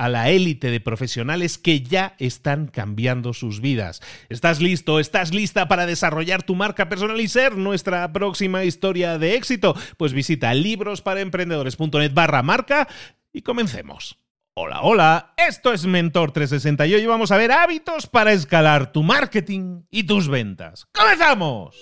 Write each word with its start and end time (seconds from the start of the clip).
a 0.00 0.08
la 0.08 0.30
élite 0.30 0.70
de 0.70 0.80
profesionales 0.80 1.58
que 1.58 1.82
ya 1.82 2.14
están 2.18 2.68
cambiando 2.68 3.34
sus 3.34 3.60
vidas. 3.60 4.00
¿Estás 4.30 4.58
listo? 4.62 4.98
¿Estás 4.98 5.34
lista 5.34 5.68
para 5.68 5.84
desarrollar 5.84 6.42
tu 6.42 6.54
marca 6.54 6.88
personal 6.88 7.20
y 7.20 7.28
ser 7.28 7.58
nuestra 7.58 8.10
próxima 8.10 8.64
historia 8.64 9.18
de 9.18 9.34
éxito? 9.34 9.76
Pues 9.98 10.14
visita 10.14 10.54
librosparaemprendedores.net 10.54 12.14
barra 12.14 12.42
marca 12.42 12.88
y 13.30 13.42
comencemos. 13.42 14.16
Hola, 14.54 14.80
hola, 14.80 15.34
esto 15.36 15.70
es 15.70 15.84
Mentor 15.84 16.32
360 16.32 16.86
y 16.86 16.94
hoy 16.94 17.04
vamos 17.04 17.30
a 17.30 17.36
ver 17.36 17.52
hábitos 17.52 18.06
para 18.06 18.32
escalar 18.32 18.92
tu 18.92 19.02
marketing 19.02 19.82
y 19.90 20.04
tus 20.04 20.28
ventas. 20.28 20.88
¡Comenzamos! 20.92 21.76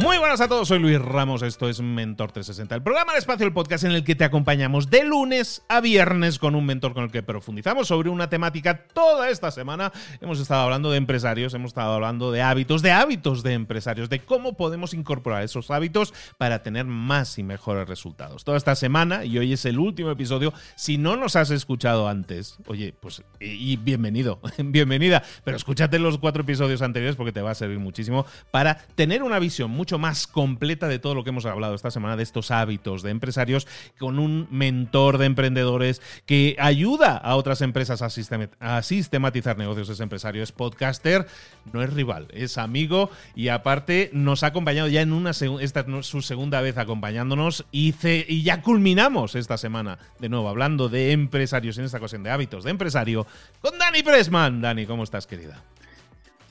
Muy 0.00 0.16
buenas 0.16 0.40
a 0.40 0.48
todos, 0.48 0.68
soy 0.68 0.78
Luis 0.78 0.98
Ramos, 0.98 1.42
esto 1.42 1.68
es 1.68 1.82
Mentor 1.82 2.32
360, 2.32 2.74
el 2.74 2.82
programa 2.82 3.12
de 3.12 3.18
espacio, 3.18 3.46
el 3.46 3.52
podcast 3.52 3.84
en 3.84 3.90
el 3.90 4.02
que 4.02 4.14
te 4.14 4.24
acompañamos 4.24 4.88
de 4.88 5.04
lunes 5.04 5.62
a 5.68 5.82
viernes 5.82 6.38
con 6.38 6.54
un 6.54 6.64
mentor 6.64 6.94
con 6.94 7.04
el 7.04 7.10
que 7.10 7.22
profundizamos 7.22 7.88
sobre 7.88 8.08
una 8.08 8.30
temática 8.30 8.86
toda 8.86 9.28
esta 9.28 9.50
semana. 9.50 9.92
Hemos 10.22 10.40
estado 10.40 10.62
hablando 10.62 10.90
de 10.90 10.96
empresarios, 10.96 11.52
hemos 11.52 11.72
estado 11.72 11.92
hablando 11.92 12.32
de 12.32 12.40
hábitos, 12.40 12.80
de 12.80 12.92
hábitos 12.92 13.42
de 13.42 13.52
empresarios, 13.52 14.08
de 14.08 14.20
cómo 14.20 14.56
podemos 14.56 14.94
incorporar 14.94 15.42
esos 15.42 15.70
hábitos 15.70 16.14
para 16.38 16.62
tener 16.62 16.86
más 16.86 17.38
y 17.38 17.42
mejores 17.42 17.86
resultados. 17.86 18.42
Toda 18.44 18.56
esta 18.56 18.76
semana, 18.76 19.26
y 19.26 19.36
hoy 19.36 19.52
es 19.52 19.66
el 19.66 19.78
último 19.78 20.10
episodio, 20.10 20.54
si 20.76 20.96
no 20.96 21.16
nos 21.16 21.36
has 21.36 21.50
escuchado 21.50 22.08
antes, 22.08 22.56
oye, 22.68 22.94
pues 22.98 23.22
y 23.38 23.76
bienvenido, 23.76 24.40
bienvenida, 24.58 25.22
pero 25.44 25.58
escúchate 25.58 25.98
los 25.98 26.16
cuatro 26.16 26.40
episodios 26.40 26.80
anteriores 26.80 27.16
porque 27.16 27.32
te 27.32 27.42
va 27.42 27.50
a 27.50 27.54
servir 27.54 27.80
muchísimo 27.80 28.24
para 28.50 28.78
tener 28.94 29.22
una 29.22 29.38
visión 29.38 29.70
mucho 29.70 29.89
más 29.98 30.26
completa 30.26 30.88
de 30.88 30.98
todo 30.98 31.14
lo 31.14 31.24
que 31.24 31.30
hemos 31.30 31.46
hablado 31.46 31.74
esta 31.74 31.90
semana 31.90 32.16
de 32.16 32.22
estos 32.22 32.50
hábitos 32.50 33.02
de 33.02 33.10
empresarios 33.10 33.66
con 33.98 34.18
un 34.18 34.46
mentor 34.50 35.18
de 35.18 35.26
emprendedores 35.26 36.00
que 36.26 36.56
ayuda 36.58 37.16
a 37.16 37.36
otras 37.36 37.60
empresas 37.62 38.02
a, 38.02 38.82
sistematizar 38.82 39.58
negocios. 39.58 39.88
Es 39.88 40.00
empresario, 40.00 40.42
es 40.42 40.52
podcaster, 40.52 41.26
no 41.72 41.82
es 41.82 41.92
rival, 41.92 42.28
es 42.32 42.58
amigo 42.58 43.10
y 43.34 43.48
aparte 43.48 44.10
nos 44.12 44.42
ha 44.42 44.48
acompañado 44.48 44.88
ya 44.88 45.00
en 45.00 45.12
una 45.12 45.30
esta 45.30 45.80
es 45.80 46.06
su 46.06 46.22
segunda 46.22 46.60
vez 46.60 46.78
acompañándonos 46.78 47.64
y, 47.72 47.94
ya 48.42 48.62
culminamos 48.62 49.34
esta 49.34 49.58
semana 49.58 49.98
de 50.18 50.28
nuevo 50.28 50.48
hablando 50.48 50.88
de 50.88 51.12
empresarios 51.12 51.78
en 51.78 51.84
esta 51.84 51.98
ocasión 51.98 52.22
de 52.22 52.30
hábitos 52.30 52.64
de 52.64 52.70
empresario 52.70 53.26
con 53.60 53.78
Dani 53.78 54.02
Pressman. 54.02 54.60
Dani, 54.60 54.86
¿cómo 54.86 55.04
estás, 55.04 55.26
querida? 55.26 55.62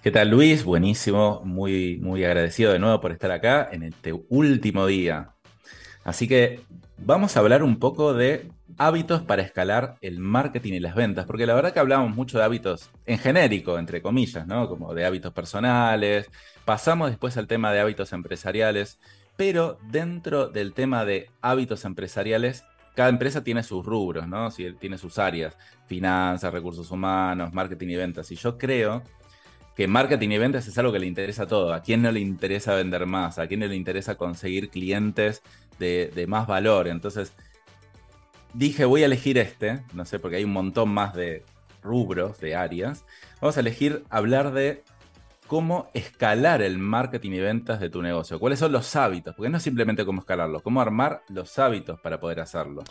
¿Qué 0.02 0.12
tal 0.12 0.30
Luis? 0.30 0.64
Buenísimo, 0.64 1.42
muy, 1.44 1.98
muy 1.98 2.24
agradecido 2.24 2.72
de 2.72 2.80
nuevo 2.80 3.02
por 3.02 3.12
estar 3.12 3.32
acá 3.32 3.68
en 3.70 3.84
este 3.84 4.14
último 4.30 4.86
día. 4.86 5.36
Así 6.06 6.26
que 6.26 6.62
vamos 6.98 7.36
a 7.36 7.42
hablar 7.42 7.64
un 7.64 7.80
poco 7.80 8.14
de 8.14 8.50
hábitos 8.78 9.24
para 9.24 9.42
escalar 9.42 9.98
el 10.00 10.20
marketing 10.20 10.72
y 10.72 10.80
las 10.80 10.96
ventas, 10.96 11.26
porque 11.26 11.46
la 11.46 11.54
verdad 11.54 11.74
que 11.74 11.82
hablamos 11.82 12.16
mucho 12.16 12.38
de 12.38 12.46
hábitos 12.46 12.90
en 13.06 13.18
genérico, 13.18 13.78
entre 13.78 14.02
comillas, 14.02 14.48
¿no? 14.48 14.70
Como 14.70 14.94
de 14.94 15.06
hábitos 15.06 15.34
personales, 15.34 16.32
pasamos 16.64 17.10
después 17.10 17.36
al 17.36 17.48
tema 17.48 17.74
de 17.74 17.82
hábitos 17.82 18.14
empresariales, 18.14 19.00
pero 19.36 19.80
dentro 19.92 20.48
del 20.48 20.72
tema 20.72 21.04
de 21.04 21.30
hábitos 21.42 21.84
empresariales, 21.84 22.64
cada 22.96 23.10
empresa 23.10 23.44
tiene 23.44 23.64
sus 23.64 23.86
rubros, 23.86 24.30
¿no? 24.30 24.50
Tiene 24.80 24.98
sus 24.98 25.20
áreas, 25.20 25.58
finanzas, 25.88 26.54
recursos 26.54 26.90
humanos, 26.90 27.54
marketing 27.54 27.90
y 27.90 27.96
ventas, 27.98 28.32
y 28.32 28.38
yo 28.38 28.58
creo 28.58 29.04
que 29.80 29.88
marketing 29.88 30.32
y 30.32 30.38
ventas 30.38 30.68
es 30.68 30.78
algo 30.78 30.92
que 30.92 31.00
le 31.00 31.06
interesa 31.06 31.44
a 31.44 31.48
todo. 31.48 31.74
¿A 31.74 31.82
quién 31.82 32.02
no 32.02 32.12
le 32.12 32.20
interesa 32.20 32.76
vender 32.76 33.06
más? 33.06 33.40
¿A 33.40 33.48
quién 33.48 33.62
no 33.62 33.66
le 33.66 33.78
interesa 33.78 34.16
conseguir 34.16 34.70
clientes 34.70 35.42
de, 35.80 36.26
más 36.28 36.48
valor? 36.48 36.90
Entonces, 36.90 37.32
dije, 38.54 38.84
voy 38.84 39.04
a 39.04 39.06
elegir 39.06 39.38
este, 39.38 39.80
no 39.94 40.04
sé, 40.04 40.20
porque 40.20 40.36
hay 40.36 40.44
un 40.44 40.52
montón 40.52 40.90
más 40.90 41.16
de 41.16 41.46
rubros, 41.82 42.42
de 42.42 42.56
áreas. 42.56 43.06
Vamos 43.40 43.56
a 43.56 43.62
elegir 43.62 44.04
hablar 44.10 44.52
de 44.52 44.84
cómo 45.48 45.90
escalar 45.94 46.62
el 46.62 46.78
marketing 46.78 47.32
y 47.32 47.40
ventas 47.40 47.80
de 47.80 47.90
tu 47.90 48.02
negocio. 48.02 48.38
¿Cuáles 48.38 48.60
son 48.60 48.74
los 48.74 48.94
hábitos? 48.98 49.34
Porque 49.34 49.50
no 49.50 49.60
es 49.60 49.64
simplemente 49.64 50.04
cómo 50.04 50.20
escalarlo, 50.20 50.60
cómo 50.60 50.82
armar 50.82 51.24
los 51.30 51.58
hábitos 51.58 52.02
para 52.02 52.20
poder 52.20 52.42
hacerlo. 52.42 52.84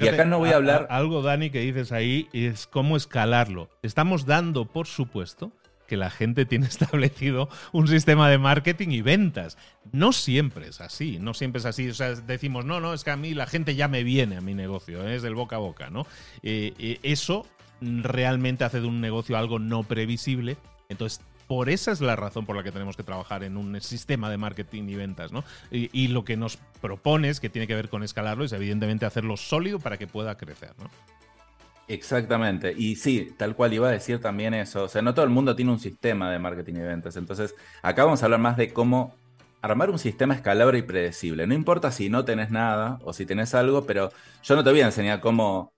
y 0.00 0.06
acá 0.06 0.24
no 0.24 0.38
voy 0.38 0.50
a 0.50 0.56
hablar... 0.56 0.86
algo, 0.88 1.20
Dani, 1.20 1.50
que 1.50 1.58
dices 1.58 1.90
ahí 1.90 2.28
es 2.32 2.68
cómo 2.68 2.96
escalarlo. 2.96 3.70
Estamos 3.82 4.24
dando, 4.24 4.66
por 4.66 4.86
supuesto, 4.86 5.50
que 5.88 5.96
la 5.96 6.10
gente 6.10 6.46
tiene 6.46 6.66
establecido 6.68 7.48
un 7.72 7.88
sistema 7.88 8.28
de 8.28 8.38
marketing 8.38 8.90
y 8.90 9.02
ventas. 9.02 9.58
No 9.90 10.12
siempre 10.12 10.68
es 10.68 10.80
así, 10.80 11.18
no 11.18 11.34
siempre 11.34 11.58
es 11.58 11.66
así. 11.66 11.88
O 11.88 11.94
sea, 11.94 12.14
decimos, 12.14 12.64
no, 12.64 12.78
no, 12.78 12.94
es 12.94 13.02
que 13.02 13.10
a 13.10 13.16
mí 13.16 13.34
la 13.34 13.46
gente 13.46 13.74
ya 13.74 13.88
me 13.88 14.04
viene 14.04 14.36
a 14.36 14.40
mi 14.40 14.54
negocio, 14.54 15.06
¿eh? 15.08 15.16
es 15.16 15.22
del 15.22 15.34
boca 15.34 15.56
a 15.56 15.60
boca, 15.60 15.90
¿no? 15.90 16.06
Eh, 16.42 16.74
eh, 16.78 17.00
eso 17.02 17.46
realmente 17.80 18.64
hace 18.64 18.80
de 18.80 18.86
un 18.86 19.00
negocio 19.00 19.36
algo 19.36 19.58
no 19.58 19.82
previsible. 19.82 20.56
Entonces, 20.88 21.20
por 21.46 21.70
esa 21.70 21.92
es 21.92 22.02
la 22.02 22.14
razón 22.14 22.44
por 22.44 22.56
la 22.56 22.62
que 22.62 22.72
tenemos 22.72 22.96
que 22.96 23.02
trabajar 23.02 23.42
en 23.42 23.56
un 23.56 23.80
sistema 23.80 24.28
de 24.30 24.36
marketing 24.36 24.88
y 24.88 24.94
ventas, 24.96 25.32
¿no? 25.32 25.44
Y, 25.70 25.88
y 25.98 26.08
lo 26.08 26.24
que 26.24 26.36
nos 26.36 26.58
propones, 26.82 27.40
que 27.40 27.48
tiene 27.48 27.66
que 27.66 27.74
ver 27.74 27.88
con 27.88 28.02
escalarlo, 28.02 28.44
es 28.44 28.52
evidentemente 28.52 29.06
hacerlo 29.06 29.38
sólido 29.38 29.78
para 29.80 29.96
que 29.96 30.06
pueda 30.06 30.36
crecer, 30.36 30.74
¿no? 30.78 30.90
Exactamente. 31.90 32.74
Y 32.76 32.96
sí, 32.96 33.34
tal 33.38 33.56
cual 33.56 33.72
iba 33.72 33.88
a 33.88 33.90
decir 33.92 34.20
también 34.20 34.52
eso. 34.52 34.84
O 34.84 34.88
sea, 34.88 35.00
no 35.00 35.14
todo 35.14 35.24
el 35.24 35.30
mundo 35.30 35.56
tiene 35.56 35.72
un 35.72 35.78
sistema 35.78 36.30
de 36.30 36.38
marketing 36.38 36.74
y 36.74 36.80
ventas. 36.80 37.16
Entonces, 37.16 37.54
acá 37.82 38.04
vamos 38.04 38.22
a 38.22 38.26
hablar 38.26 38.40
más 38.40 38.58
de 38.58 38.72
cómo 38.74 39.14
armar 39.62 39.90
un 39.90 39.98
sistema 39.98 40.34
escalable 40.34 40.78
y 40.78 40.82
predecible. 40.82 41.46
No 41.46 41.54
importa 41.54 41.90
si 41.90 42.10
no 42.10 42.24
tenés 42.26 42.50
nada 42.50 42.98
o 43.04 43.12
si 43.14 43.24
tenés 43.24 43.54
algo, 43.54 43.86
pero 43.86 44.10
yo 44.42 44.54
no 44.54 44.62
te 44.62 44.70
voy 44.70 44.82
a 44.82 44.86
enseñar 44.86 45.20
cómo 45.20 45.72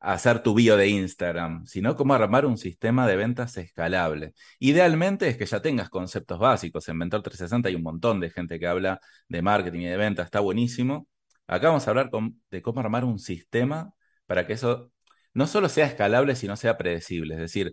hacer 0.00 0.42
tu 0.42 0.54
bio 0.54 0.76
de 0.76 0.88
Instagram, 0.88 1.66
sino 1.66 1.96
cómo 1.96 2.14
armar 2.14 2.46
un 2.46 2.58
sistema 2.58 3.06
de 3.06 3.16
ventas 3.16 3.56
escalable. 3.58 4.34
Idealmente 4.60 5.28
es 5.28 5.36
que 5.38 5.46
ya 5.46 5.62
tengas 5.62 5.90
conceptos 5.90 6.38
básicos. 6.38 6.88
En 6.88 6.98
Mentor 6.98 7.22
360 7.22 7.68
hay 7.70 7.74
un 7.76 7.82
montón 7.84 8.20
de 8.20 8.30
gente 8.30 8.58
que 8.60 8.66
habla 8.68 9.00
de 9.28 9.42
marketing 9.42 9.80
y 9.80 9.86
de 9.86 9.96
ventas, 9.98 10.26
está 10.26 10.40
buenísimo. 10.40 11.08
Acá 11.46 11.68
vamos 11.68 11.86
a 11.86 11.90
hablar 11.90 12.10
de 12.50 12.62
cómo 12.62 12.80
armar 12.80 13.04
un 13.04 13.18
sistema 13.18 13.92
para 14.26 14.46
que 14.46 14.54
eso 14.54 14.92
no 15.34 15.46
solo 15.46 15.68
sea 15.68 15.86
escalable, 15.86 16.36
sino 16.36 16.56
sea 16.56 16.76
predecible. 16.78 17.34
Es 17.34 17.40
decir, 17.40 17.72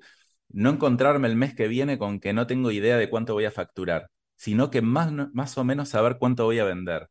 no 0.49 0.69
encontrarme 0.71 1.27
el 1.27 1.35
mes 1.35 1.55
que 1.55 1.67
viene 1.67 1.97
con 1.97 2.19
que 2.19 2.33
no 2.33 2.47
tengo 2.47 2.71
idea 2.71 2.97
de 2.97 3.09
cuánto 3.09 3.33
voy 3.33 3.45
a 3.45 3.51
facturar, 3.51 4.09
sino 4.35 4.69
que 4.71 4.81
más, 4.81 5.11
más 5.33 5.57
o 5.57 5.63
menos 5.63 5.89
saber 5.89 6.17
cuánto 6.19 6.45
voy 6.45 6.59
a 6.59 6.65
vender. 6.65 7.09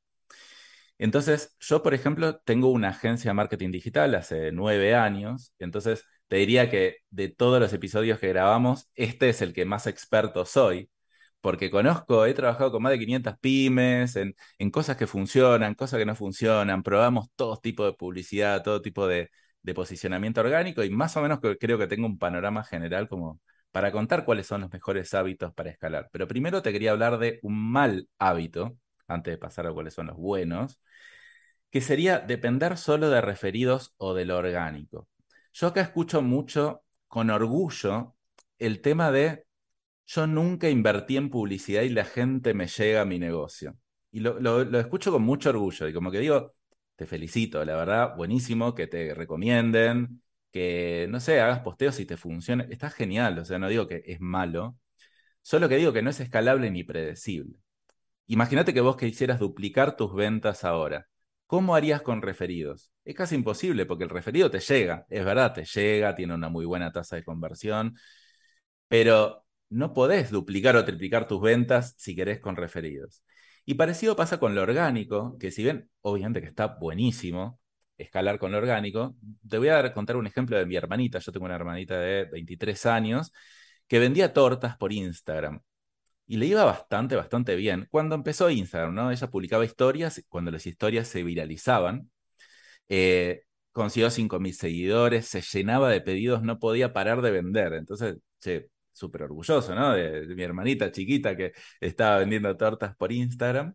Entonces, 0.98 1.56
yo, 1.60 1.82
por 1.82 1.94
ejemplo, 1.94 2.38
tengo 2.44 2.68
una 2.70 2.90
agencia 2.90 3.30
de 3.30 3.34
marketing 3.34 3.70
digital 3.70 4.14
hace 4.14 4.52
nueve 4.52 4.94
años, 4.94 5.52
entonces 5.58 6.04
te 6.28 6.36
diría 6.36 6.70
que 6.70 6.98
de 7.10 7.28
todos 7.28 7.60
los 7.60 7.72
episodios 7.72 8.18
que 8.18 8.28
grabamos, 8.28 8.90
este 8.94 9.28
es 9.28 9.42
el 9.42 9.52
que 9.52 9.64
más 9.64 9.86
experto 9.86 10.46
soy, 10.46 10.90
porque 11.40 11.70
conozco, 11.70 12.26
he 12.26 12.34
trabajado 12.34 12.72
con 12.72 12.82
más 12.82 12.92
de 12.92 12.98
500 12.98 13.38
pymes, 13.40 14.16
en, 14.16 14.34
cosas 14.70 14.96
que 14.96 15.06
funcionan, 15.06 15.74
cosas 15.74 15.98
que 15.98 16.06
no 16.06 16.14
funcionan, 16.16 16.82
probamos 16.82 17.28
todo 17.36 17.56
tipo 17.58 17.84
de 17.84 17.92
publicidad, 17.94 18.62
todo 18.62 18.80
tipo 18.82 19.06
de, 19.06 19.30
de 19.64 19.74
posicionamiento 19.74 20.40
orgánico 20.40 20.84
y 20.84 20.90
más 20.90 21.16
o 21.16 21.22
menos 21.22 21.40
creo 21.58 21.78
que 21.78 21.86
tengo 21.88 22.06
un 22.06 22.18
panorama 22.18 22.62
general 22.64 23.08
como 23.08 23.40
para 23.72 23.90
contar 23.90 24.24
cuáles 24.24 24.46
son 24.46 24.60
los 24.60 24.72
mejores 24.72 25.12
hábitos 25.14 25.52
para 25.52 25.70
escalar. 25.70 26.08
Pero 26.12 26.28
primero 26.28 26.62
te 26.62 26.72
quería 26.72 26.92
hablar 26.92 27.18
de 27.18 27.40
un 27.42 27.72
mal 27.72 28.08
hábito, 28.18 28.78
antes 29.08 29.32
de 29.32 29.38
pasar 29.38 29.66
a 29.66 29.72
cuáles 29.72 29.94
son 29.94 30.06
los 30.06 30.16
buenos, 30.16 30.80
que 31.70 31.80
sería 31.80 32.20
depender 32.20 32.76
solo 32.78 33.10
de 33.10 33.20
referidos 33.20 33.94
o 33.96 34.14
de 34.14 34.26
lo 34.26 34.36
orgánico. 34.38 35.08
Yo 35.52 35.68
acá 35.68 35.80
escucho 35.80 36.22
mucho 36.22 36.84
con 37.08 37.30
orgullo 37.30 38.14
el 38.58 38.80
tema 38.80 39.10
de 39.10 39.46
yo 40.06 40.26
nunca 40.26 40.68
invertí 40.68 41.16
en 41.16 41.30
publicidad 41.30 41.82
y 41.82 41.88
la 41.88 42.04
gente 42.04 42.54
me 42.54 42.66
llega 42.66 43.00
a 43.02 43.04
mi 43.04 43.18
negocio. 43.18 43.76
Y 44.12 44.20
lo, 44.20 44.78
escucho 44.78 45.10
con 45.10 45.22
mucho 45.22 45.50
orgullo 45.50 45.88
y 45.88 45.92
como 45.92 46.10
que 46.10 46.20
digo, 46.20 46.54
te 46.96 47.06
felicito, 47.06 47.64
la 47.64 47.76
verdad, 47.76 48.16
buenísimo 48.16 48.74
que 48.74 48.86
te 48.86 49.14
recomienden, 49.14 50.22
que, 50.52 51.06
no 51.10 51.20
sé, 51.20 51.40
hagas 51.40 51.60
posteos 51.60 51.98
y 52.00 52.06
te 52.06 52.16
funcione. 52.16 52.66
Está 52.70 52.90
genial, 52.90 53.38
o 53.38 53.44
sea, 53.44 53.58
no 53.58 53.68
digo 53.68 53.88
que 53.88 54.02
es 54.06 54.20
malo, 54.20 54.76
solo 55.42 55.68
que 55.68 55.76
digo 55.76 55.92
que 55.92 56.02
no 56.02 56.10
es 56.10 56.20
escalable 56.20 56.70
ni 56.70 56.84
predecible. 56.84 57.58
Imagínate 58.26 58.74
que 58.74 58.80
vos 58.80 58.96
quisieras 58.96 59.40
duplicar 59.40 59.96
tus 59.96 60.14
ventas 60.14 60.64
ahora. 60.64 61.08
¿Cómo 61.46 61.74
harías 61.74 62.02
con 62.02 62.22
referidos? 62.22 62.92
Es 63.04 63.14
casi 63.14 63.34
imposible 63.34 63.86
porque 63.86 64.04
el 64.04 64.10
referido 64.10 64.50
te 64.50 64.60
llega, 64.60 65.06
es 65.10 65.24
verdad, 65.24 65.52
te 65.52 65.64
llega, 65.64 66.14
tiene 66.14 66.34
una 66.34 66.48
muy 66.48 66.64
buena 66.64 66.92
tasa 66.92 67.16
de 67.16 67.24
conversión, 67.24 67.96
pero 68.88 69.44
no 69.70 69.92
podés 69.94 70.30
duplicar 70.30 70.76
o 70.76 70.84
triplicar 70.84 71.26
tus 71.26 71.40
ventas 71.40 71.94
si 71.98 72.14
querés 72.16 72.40
con 72.40 72.56
referidos. 72.56 73.22
Y 73.64 73.74
parecido 73.74 74.16
pasa 74.16 74.38
con 74.38 74.54
lo 74.54 74.62
orgánico, 74.62 75.36
que 75.38 75.50
si 75.50 75.62
bien 75.62 75.90
obviamente 76.02 76.40
que 76.42 76.48
está 76.48 76.66
buenísimo 76.66 77.60
escalar 77.96 78.38
con 78.38 78.52
lo 78.52 78.58
orgánico, 78.58 79.16
te 79.48 79.58
voy 79.58 79.68
a 79.68 79.92
contar 79.94 80.16
un 80.16 80.26
ejemplo 80.26 80.56
de 80.58 80.66
mi 80.66 80.76
hermanita. 80.76 81.18
Yo 81.18 81.32
tengo 81.32 81.46
una 81.46 81.54
hermanita 81.54 81.98
de 81.98 82.24
23 82.26 82.86
años 82.86 83.32
que 83.86 83.98
vendía 83.98 84.32
tortas 84.32 84.76
por 84.76 84.92
Instagram. 84.92 85.60
Y 86.26 86.38
le 86.38 86.46
iba 86.46 86.64
bastante, 86.64 87.16
bastante 87.16 87.56
bien. 87.56 87.86
Cuando 87.90 88.14
empezó 88.14 88.50
Instagram, 88.50 88.94
¿no? 88.94 89.10
Ella 89.12 89.30
publicaba 89.30 89.64
historias, 89.64 90.24
cuando 90.28 90.50
las 90.50 90.66
historias 90.66 91.08
se 91.08 91.22
viralizaban, 91.22 92.10
eh, 92.88 93.44
consiguió 93.72 94.10
5.000 94.10 94.54
seguidores, 94.54 95.26
se 95.28 95.42
llenaba 95.42 95.90
de 95.90 96.00
pedidos, 96.00 96.42
no 96.42 96.58
podía 96.58 96.92
parar 96.92 97.22
de 97.22 97.30
vender. 97.32 97.74
Entonces, 97.74 98.16
che, 98.40 98.70
súper 98.94 99.24
orgulloso, 99.24 99.74
¿no? 99.74 99.92
De, 99.94 100.26
mi 100.34 100.42
hermanita 100.42 100.90
chiquita 100.92 101.36
que 101.36 101.52
estaba 101.80 102.18
vendiendo 102.18 102.56
tortas 102.56 102.96
por 102.96 103.12
Instagram. 103.12 103.74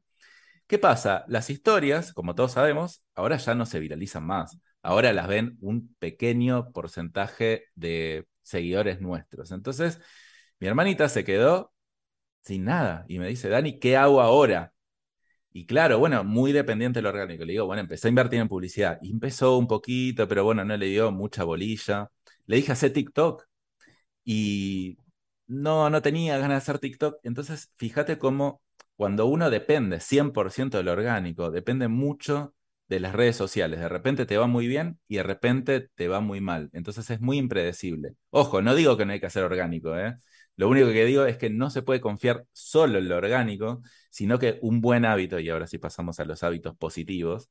¿Qué 0.68 0.80
pasa? 0.80 1.26
Las 1.28 1.50
historias, 1.50 2.14
como 2.14 2.36
todos 2.36 2.54
sabemos, 2.54 3.04
ahora 3.16 3.38
ya 3.38 3.56
no 3.56 3.66
se 3.66 3.80
viralizan 3.80 4.26
más. 4.26 4.58
Ahora 4.82 5.14
las 5.14 5.28
ven 5.28 5.58
un 5.62 5.96
pequeño 6.00 6.72
porcentaje 6.72 7.66
de 7.76 8.28
seguidores 8.42 9.02
nuestros. 9.02 9.52
Entonces, 9.52 10.00
mi 10.60 10.68
hermanita 10.68 11.10
se 11.10 11.24
quedó 11.24 11.74
sin 12.42 12.66
nada 12.66 13.06
y 13.08 13.20
me 13.20 13.28
dice, 13.28 13.50
Dani, 13.50 13.80
¿qué 13.80 13.98
hago 13.98 14.22
ahora? 14.22 14.74
Y 15.52 15.66
claro, 15.66 16.00
bueno, 16.00 16.24
muy 16.24 16.52
dependiente 16.52 17.00
del 17.00 17.08
orgánico. 17.08 17.44
Le 17.44 17.54
digo, 17.54 17.66
bueno, 17.66 17.82
empecé 17.82 18.08
a 18.08 18.10
invertir 18.10 18.40
en 18.40 18.48
publicidad. 18.48 19.00
Y 19.02 19.12
empezó 19.12 19.58
un 19.58 19.68
poquito, 19.68 20.28
pero 20.28 20.44
bueno, 20.44 20.64
no 20.64 20.78
le 20.78 20.86
dio 20.88 21.12
mucha 21.12 21.44
bolilla. 21.44 22.12
Le 22.46 22.58
dije, 22.58 22.72
hace 22.72 22.90
TikTok. 22.90 23.46
Y 24.24 24.98
no, 25.50 25.90
no 25.90 26.02
tenía 26.02 26.38
ganas 26.38 26.52
de 26.66 26.72
hacer 26.72 26.80
TikTok. 26.80 27.20
Entonces, 27.24 27.72
fíjate 27.78 28.18
cómo 28.20 28.62
cuando 28.96 29.26
uno 29.28 29.50
depende 29.50 30.00
100% 30.00 30.78
del 30.78 30.90
orgánico, 30.90 31.52
depende 31.52 31.88
mucho 31.90 32.56
de 32.88 33.00
las 33.02 33.14
redes 33.14 33.36
sociales. 33.36 33.80
De 33.80 33.90
repente 33.90 34.26
te 34.26 34.38
va 34.38 34.48
muy 34.48 34.68
bien 34.68 35.00
y 35.08 35.18
de 35.18 35.24
repente 35.24 35.90
te 35.96 36.08
va 36.08 36.22
muy 36.22 36.42
mal. 36.42 36.70
Entonces 36.74 37.10
es 37.10 37.22
muy 37.22 37.38
impredecible. 37.38 38.16
Ojo, 38.32 38.62
no 38.62 38.76
digo 38.76 38.98
que 38.98 39.06
no 39.06 39.14
hay 39.14 39.20
que 39.20 39.28
hacer 39.28 39.44
orgánico, 39.44 39.98
¿eh? 39.98 40.16
Lo 40.56 40.70
único 40.70 40.88
que 40.90 41.06
digo 41.06 41.26
es 41.26 41.38
que 41.38 41.50
no 41.50 41.70
se 41.70 41.82
puede 41.84 42.02
confiar 42.02 42.46
solo 42.54 42.98
en 43.00 43.08
lo 43.10 43.18
orgánico, 43.18 43.82
sino 44.12 44.40
que 44.40 44.60
un 44.62 44.82
buen 44.82 45.06
hábito, 45.06 45.40
y 45.40 45.50
ahora 45.50 45.68
sí 45.68 45.78
pasamos 45.78 46.20
a 46.20 46.26
los 46.26 46.44
hábitos 46.44 46.76
positivos, 46.78 47.50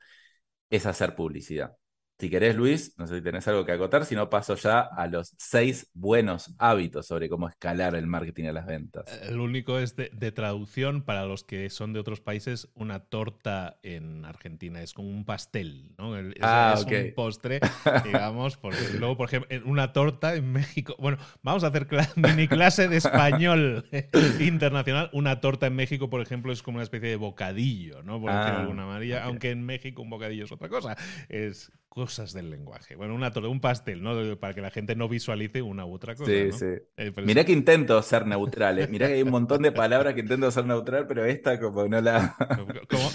es 0.70 0.86
hacer 0.86 1.14
publicidad. 1.16 1.76
Si 2.20 2.30
querés, 2.30 2.56
Luis, 2.56 2.96
no 2.98 3.06
sé 3.06 3.18
si 3.18 3.22
tenés 3.22 3.46
algo 3.46 3.64
que 3.64 3.70
acotar, 3.70 4.04
si 4.04 4.16
no 4.16 4.28
paso 4.28 4.56
ya 4.56 4.80
a 4.80 5.06
los 5.06 5.34
seis 5.38 5.88
buenos 5.94 6.52
hábitos 6.58 7.06
sobre 7.06 7.28
cómo 7.28 7.48
escalar 7.48 7.94
el 7.94 8.08
marketing 8.08 8.46
a 8.46 8.52
las 8.52 8.66
ventas. 8.66 9.04
El 9.22 9.38
único 9.38 9.78
es 9.78 9.94
de, 9.94 10.32
traducción 10.32 11.02
para 11.02 11.26
los 11.26 11.44
que 11.44 11.70
son 11.70 11.92
de 11.92 12.00
otros 12.00 12.20
países, 12.20 12.70
una 12.74 13.04
torta 13.04 13.78
en 13.84 14.24
Argentina 14.24 14.82
es 14.82 14.94
como 14.94 15.10
un 15.10 15.24
pastel, 15.24 15.94
¿no? 15.96 16.18
es, 16.18 16.34
ah, 16.40 16.74
un 16.84 17.14
postre, 17.14 17.60
digamos, 18.04 18.56
porque 18.56 18.80
luego, 18.98 19.16
por 19.16 19.28
ejemplo, 19.28 19.56
una 19.64 19.92
torta 19.92 20.34
en 20.34 20.50
México, 20.50 20.96
bueno, 20.98 21.18
vamos 21.44 21.62
a 21.62 21.68
hacer 21.68 21.86
mini 22.16 22.48
clase 22.48 22.88
de 22.88 22.96
español 22.96 23.88
internacional, 24.40 25.08
una 25.12 25.40
torta 25.40 25.68
en 25.68 25.76
México, 25.76 26.10
por 26.10 26.20
ejemplo, 26.20 26.52
es 26.52 26.64
como 26.64 26.78
una 26.78 26.82
especie 26.82 27.10
de 27.10 27.16
bocadillo, 27.16 28.02
¿no? 28.02 28.20
Por 28.20 28.32
decirlo 28.32 28.50
de 28.50 28.56
ah, 28.56 28.60
alguna 28.62 28.86
manera, 28.86 29.22
aunque 29.22 29.52
en 29.52 29.64
México 29.64 30.02
un 30.02 30.10
bocadillo 30.10 30.46
es 30.46 30.50
otra 30.50 30.68
cosa. 30.68 30.96
Es 31.28 31.70
cosas 31.98 32.32
del 32.32 32.48
lenguaje. 32.48 32.94
Bueno, 32.94 33.14
una, 33.14 33.32
un 33.48 33.60
pastel, 33.60 34.02
¿no? 34.02 34.38
Para 34.38 34.54
que 34.54 34.60
la 34.60 34.70
gente 34.70 34.94
no 34.94 35.08
visualice 35.08 35.62
una 35.62 35.84
u 35.84 35.92
otra 35.92 36.14
cosa. 36.14 36.30
Sí, 36.30 36.52
sí. 36.52 36.66
Eh, 36.96 37.12
Mirá 37.24 37.44
que 37.44 37.52
intento 37.52 38.00
ser 38.02 38.24
neutral. 38.24 38.78
¿eh? 38.78 38.86
Mirá 38.88 39.08
que 39.08 39.14
hay 39.14 39.22
un 39.22 39.30
montón 39.30 39.62
de 39.62 39.72
palabras 39.72 40.14
que 40.14 40.20
intento 40.20 40.50
ser 40.50 40.64
neutral, 40.64 41.06
pero 41.08 41.24
esta 41.24 41.58
como 41.58 41.86
no 41.88 42.00
la... 42.00 42.36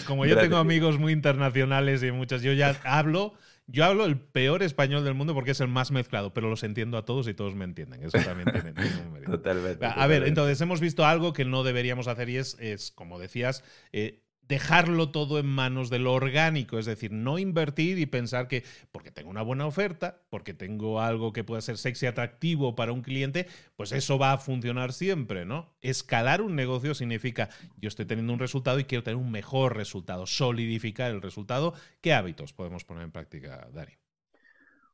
como, 0.05 0.25
yo 0.27 0.37
tengo 0.37 0.57
amigos 0.57 0.99
muy 0.99 1.13
internacionales 1.13 2.03
y 2.03 2.11
muchas, 2.11 2.41
yo 2.41 2.53
ya 2.53 2.77
hablo... 2.83 3.33
Yo 3.65 3.85
hablo 3.85 4.03
el 4.03 4.19
peor 4.19 4.61
español 4.61 5.05
del 5.05 5.13
mundo 5.13 5.33
porque 5.33 5.51
es 5.51 5.61
el 5.61 5.69
más 5.69 5.89
mezclado, 5.89 6.33
pero 6.33 6.49
los 6.49 6.63
entiendo 6.63 6.97
a 6.97 7.05
todos 7.05 7.29
y 7.29 7.33
todos 7.33 7.55
me 7.55 7.63
entienden. 7.63 8.03
Eso 8.03 8.17
también 8.17 8.51
tiene, 8.51 8.73
un 9.05 9.13
mérito. 9.13 9.31
Totalmente. 9.31 9.85
A, 9.85 10.05
ver, 10.05 10.27
entonces 10.27 10.59
hemos 10.59 10.81
visto 10.81 11.05
algo 11.05 11.31
que 11.31 11.45
no 11.45 11.63
deberíamos 11.63 12.09
hacer 12.09 12.27
y 12.27 12.35
es, 12.35 12.57
es 12.59 12.91
como 12.91 13.19
decías, 13.19 13.63
eh, 13.93 14.21
dejarlo 14.47 15.09
todo 15.11 15.39
en 15.39 15.45
manos 15.45 15.89
de 15.89 15.99
lo 15.99 16.13
orgánico, 16.13 16.77
es 16.77 16.85
decir, 16.85 17.11
no 17.11 17.39
invertir 17.39 17.99
y 17.99 18.05
pensar 18.05 18.47
que 18.47 18.63
porque 18.91 19.11
tengo 19.11 19.29
una 19.29 19.41
buena 19.41 19.65
oferta, 19.65 20.21
porque 20.29 20.53
tengo 20.53 21.01
algo 21.01 21.33
que 21.33 21.43
pueda 21.43 21.61
ser 21.61 21.77
sexy 21.77 22.05
atractivo 22.05 22.75
para 22.75 22.91
un 22.91 23.01
cliente, 23.01 23.47
pues 23.75 23.91
eso 23.91 24.17
va 24.17 24.33
a 24.33 24.37
funcionar 24.37 24.93
siempre, 24.93 25.45
¿no? 25.45 25.75
Escalar 25.81 26.41
un 26.41 26.55
negocio 26.55 26.93
significa 26.93 27.49
yo 27.77 27.87
estoy 27.87 28.05
teniendo 28.05 28.33
un 28.33 28.39
resultado 28.39 28.79
y 28.79 28.85
quiero 28.85 29.03
tener 29.03 29.17
un 29.17 29.31
mejor 29.31 29.75
resultado, 29.75 30.25
solidificar 30.25 31.11
el 31.11 31.21
resultado. 31.21 31.73
¿Qué 32.01 32.13
hábitos 32.13 32.53
podemos 32.53 32.83
poner 32.83 33.03
en 33.03 33.11
práctica, 33.11 33.67
Dani? 33.73 33.93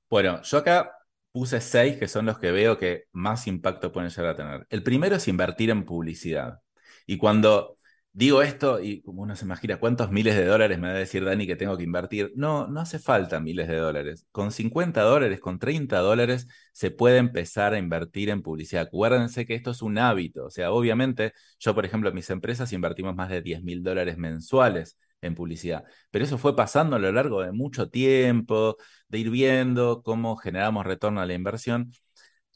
Bueno, 0.09 0.41
yo 0.43 0.57
acá 0.57 0.91
puse 1.31 1.61
seis 1.61 1.97
que 1.97 2.07
son 2.07 2.25
los 2.25 2.39
que 2.39 2.51
veo 2.51 2.77
que 2.77 3.05
más 3.11 3.47
impacto 3.47 3.91
pueden 3.91 4.09
llegar 4.09 4.31
a 4.31 4.35
tener. 4.35 4.67
El 4.69 4.83
primero 4.83 5.15
es 5.15 5.27
invertir 5.27 5.69
en 5.69 5.85
publicidad. 5.85 6.61
Y 7.05 7.17
cuando 7.17 7.78
Digo 8.19 8.41
esto 8.41 8.81
y 8.81 9.01
como 9.01 9.21
uno 9.21 9.33
se 9.37 9.45
imagina 9.45 9.79
cuántos 9.79 10.11
miles 10.11 10.35
de 10.35 10.43
dólares 10.43 10.77
me 10.77 10.89
va 10.89 10.93
a 10.93 10.97
decir 10.97 11.23
Dani 11.23 11.47
que 11.47 11.55
tengo 11.55 11.77
que 11.77 11.85
invertir. 11.85 12.33
No, 12.35 12.67
no 12.67 12.81
hace 12.81 12.99
falta 12.99 13.39
miles 13.39 13.69
de 13.69 13.77
dólares. 13.77 14.27
Con 14.33 14.51
50 14.51 15.01
dólares, 15.03 15.39
con 15.39 15.57
30 15.57 15.99
dólares, 15.99 16.45
se 16.73 16.91
puede 16.91 17.17
empezar 17.17 17.73
a 17.73 17.77
invertir 17.77 18.29
en 18.29 18.41
publicidad. 18.41 18.83
Acuérdense 18.87 19.45
que 19.45 19.55
esto 19.55 19.71
es 19.71 19.81
un 19.81 19.97
hábito. 19.97 20.43
O 20.47 20.49
sea, 20.49 20.71
obviamente, 20.71 21.31
yo, 21.59 21.73
por 21.73 21.85
ejemplo, 21.85 22.09
en 22.09 22.15
mis 22.15 22.29
empresas 22.29 22.73
invertimos 22.73 23.15
más 23.15 23.29
de 23.29 23.41
10 23.41 23.63
mil 23.63 23.83
dólares 23.83 24.17
mensuales 24.17 24.97
en 25.21 25.33
publicidad. 25.33 25.85
Pero 26.11 26.25
eso 26.25 26.37
fue 26.37 26.57
pasando 26.57 26.97
a 26.97 26.99
lo 26.99 27.13
largo 27.13 27.41
de 27.41 27.53
mucho 27.53 27.89
tiempo, 27.89 28.75
de 29.07 29.19
ir 29.19 29.29
viendo 29.29 30.01
cómo 30.03 30.35
generamos 30.35 30.85
retorno 30.85 31.21
a 31.21 31.25
la 31.25 31.35
inversión 31.35 31.89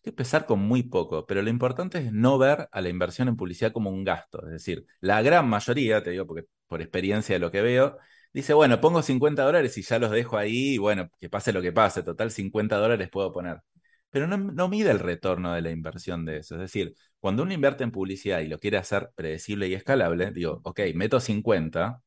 que 0.04 0.10
empezar 0.12 0.46
con 0.46 0.60
muy 0.60 0.84
poco, 0.84 1.26
pero 1.26 1.42
lo 1.42 1.50
importante 1.50 2.00
es 2.00 2.12
no 2.14 2.38
ver 2.38 2.68
a 2.72 2.82
la 2.82 2.90
inversión 2.90 3.30
en 3.30 3.38
publicidad 3.38 3.72
como 3.72 3.90
un 3.90 4.04
gasto. 4.04 4.46
Es 4.46 4.52
decir, 4.52 4.86
la 5.00 5.22
gran 5.22 5.48
mayoría, 5.48 6.04
te 6.04 6.12
digo 6.12 6.28
porque 6.28 6.46
por 6.68 6.82
experiencia 6.82 7.36
de 7.36 7.40
lo 7.40 7.52
que 7.52 7.62
veo, 7.62 7.98
dice, 8.34 8.54
bueno, 8.54 8.82
pongo 8.82 9.02
50 9.02 9.44
dólares 9.44 9.78
y 9.78 9.82
ya 9.84 10.00
los 10.00 10.12
dejo 10.12 10.38
ahí 10.38 10.76
y 10.76 10.78
bueno, 10.78 11.10
que 11.20 11.30
pase 11.30 11.54
lo 11.54 11.62
que 11.62 11.72
pase, 11.72 12.04
total 12.04 12.32
50 12.32 12.78
dólares 12.78 13.10
puedo 13.10 13.32
poner. 13.32 13.62
Pero 14.10 14.28
no, 14.28 14.38
no 14.38 14.68
mide 14.70 14.92
el 14.92 15.00
retorno 15.00 15.54
de 15.54 15.62
la 15.62 15.72
inversión 15.72 16.26
de 16.26 16.38
eso. 16.38 16.56
Es 16.56 16.62
decir, 16.62 16.94
cuando 17.20 17.44
uno 17.44 17.54
invierte 17.54 17.84
en 17.84 17.92
publicidad 17.92 18.42
y 18.42 18.48
lo 18.48 18.60
quiere 18.60 18.78
hacer 18.78 19.10
predecible 19.16 19.68
y 19.68 19.74
escalable, 19.74 20.32
digo, 20.32 20.60
ok, 20.64 20.82
meto 20.96 21.20
50, 21.20 22.02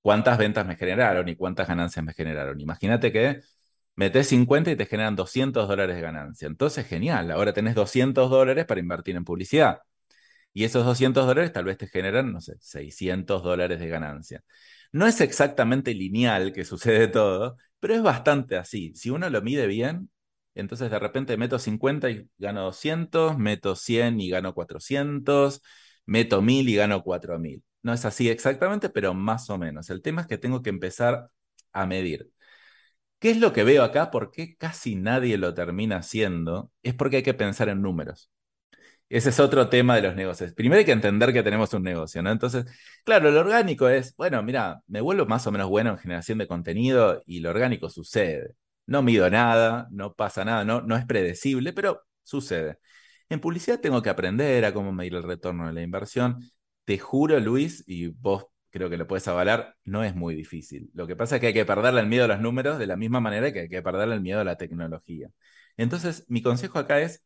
¿cuántas 0.00 0.38
ventas 0.38 0.66
me 0.66 0.76
generaron 0.76 1.28
y 1.28 1.36
cuántas 1.36 1.68
ganancias 1.68 2.04
me 2.04 2.14
generaron? 2.14 2.60
Imagínate 2.60 3.12
que 3.12 3.40
metes 3.98 4.28
50 4.28 4.70
y 4.70 4.76
te 4.76 4.86
generan 4.86 5.16
200 5.16 5.66
dólares 5.68 5.96
de 5.96 6.02
ganancia. 6.02 6.46
Entonces, 6.46 6.86
genial, 6.86 7.32
ahora 7.32 7.52
tenés 7.52 7.74
200 7.74 8.30
dólares 8.30 8.64
para 8.64 8.80
invertir 8.80 9.16
en 9.16 9.24
publicidad. 9.24 9.80
Y 10.54 10.64
esos 10.64 10.84
200 10.86 11.26
dólares 11.26 11.52
tal 11.52 11.64
vez 11.64 11.78
te 11.78 11.88
generan, 11.88 12.32
no 12.32 12.40
sé, 12.40 12.54
600 12.60 13.42
dólares 13.42 13.80
de 13.80 13.88
ganancia. 13.88 14.44
No 14.92 15.06
es 15.06 15.20
exactamente 15.20 15.94
lineal 15.94 16.52
que 16.52 16.64
sucede 16.64 17.08
todo, 17.10 17.56
pero 17.80 17.94
es 17.94 18.02
bastante 18.02 18.56
así. 18.56 18.94
Si 18.94 19.10
uno 19.10 19.30
lo 19.30 19.42
mide 19.42 19.66
bien, 19.66 20.10
entonces 20.54 20.90
de 20.90 20.98
repente 20.98 21.36
meto 21.36 21.58
50 21.58 22.10
y 22.10 22.28
gano 22.38 22.62
200, 22.64 23.38
meto 23.38 23.76
100 23.76 24.20
y 24.20 24.30
gano 24.30 24.54
400, 24.54 25.62
meto 26.06 26.42
1000 26.42 26.68
y 26.68 26.76
gano 26.76 27.02
4000. 27.02 27.64
No 27.82 27.92
es 27.92 28.04
así 28.04 28.28
exactamente, 28.30 28.90
pero 28.90 29.14
más 29.14 29.50
o 29.50 29.58
menos. 29.58 29.90
El 29.90 30.02
tema 30.02 30.22
es 30.22 30.26
que 30.28 30.38
tengo 30.38 30.62
que 30.62 30.70
empezar 30.70 31.30
a 31.72 31.86
medir. 31.86 32.30
¿Qué 33.18 33.30
es 33.30 33.38
lo 33.38 33.52
que 33.52 33.64
veo 33.64 33.82
acá? 33.82 34.10
¿Por 34.10 34.30
qué 34.30 34.56
casi 34.56 34.94
nadie 34.94 35.38
lo 35.38 35.52
termina 35.54 35.96
haciendo? 35.98 36.70
Es 36.82 36.94
porque 36.94 37.16
hay 37.16 37.22
que 37.22 37.34
pensar 37.34 37.68
en 37.68 37.82
números. 37.82 38.30
Ese 39.08 39.30
es 39.30 39.40
otro 39.40 39.68
tema 39.70 39.96
de 39.96 40.02
los 40.02 40.16
negocios. 40.16 40.52
Primero 40.54 40.80
hay 40.80 40.84
que 40.86 40.92
entender 40.92 41.32
que 41.32 41.42
tenemos 41.42 41.72
un 41.74 41.82
negocio, 41.84 42.22
¿no? 42.22 42.30
Entonces, 42.32 42.66
claro, 43.04 43.30
lo 43.30 43.40
orgánico 43.40 43.88
es, 43.88 44.14
bueno, 44.16 44.42
mira, 44.42 44.82
me 44.88 45.00
vuelvo 45.00 45.26
más 45.26 45.46
o 45.46 45.52
menos 45.52 45.68
bueno 45.68 45.90
en 45.92 45.98
generación 45.98 46.38
de 46.38 46.48
contenido 46.48 47.22
y 47.26 47.40
lo 47.40 47.50
orgánico 47.50 47.90
sucede. 47.90 48.54
No 48.86 49.02
mido 49.02 49.30
nada, 49.30 49.88
no 49.90 50.14
pasa 50.14 50.44
nada, 50.44 50.64
no, 50.64 50.82
no 50.82 50.96
es 50.96 51.06
predecible, 51.06 51.72
pero 51.72 52.02
sucede. 52.22 52.78
En 53.28 53.40
publicidad 53.40 53.80
tengo 53.80 54.02
que 54.02 54.10
aprender 54.10 54.64
a 54.64 54.74
cómo 54.74 54.92
medir 54.92 55.14
el 55.14 55.22
retorno 55.24 55.66
de 55.66 55.72
la 55.74 55.82
inversión. 55.82 56.40
Te 56.84 56.98
juro, 56.98 57.38
Luis, 57.40 57.84
y 57.86 58.08
vos 58.08 58.46
creo 58.78 58.90
que 58.90 58.96
lo 58.96 59.06
puedes 59.06 59.26
avalar, 59.28 59.76
no 59.84 60.04
es 60.04 60.14
muy 60.14 60.34
difícil. 60.34 60.90
Lo 60.94 61.06
que 61.06 61.16
pasa 61.16 61.36
es 61.36 61.40
que 61.40 61.48
hay 61.48 61.54
que 61.54 61.64
perderle 61.66 62.00
el 62.00 62.06
miedo 62.06 62.24
a 62.24 62.28
los 62.28 62.40
números 62.40 62.78
de 62.78 62.86
la 62.86 62.96
misma 62.96 63.20
manera 63.20 63.52
que 63.52 63.60
hay 63.60 63.68
que 63.68 63.82
perderle 63.82 64.14
el 64.14 64.20
miedo 64.22 64.40
a 64.40 64.44
la 64.44 64.56
tecnología. 64.56 65.30
Entonces, 65.76 66.24
mi 66.28 66.42
consejo 66.42 66.78
acá 66.78 67.00
es 67.00 67.24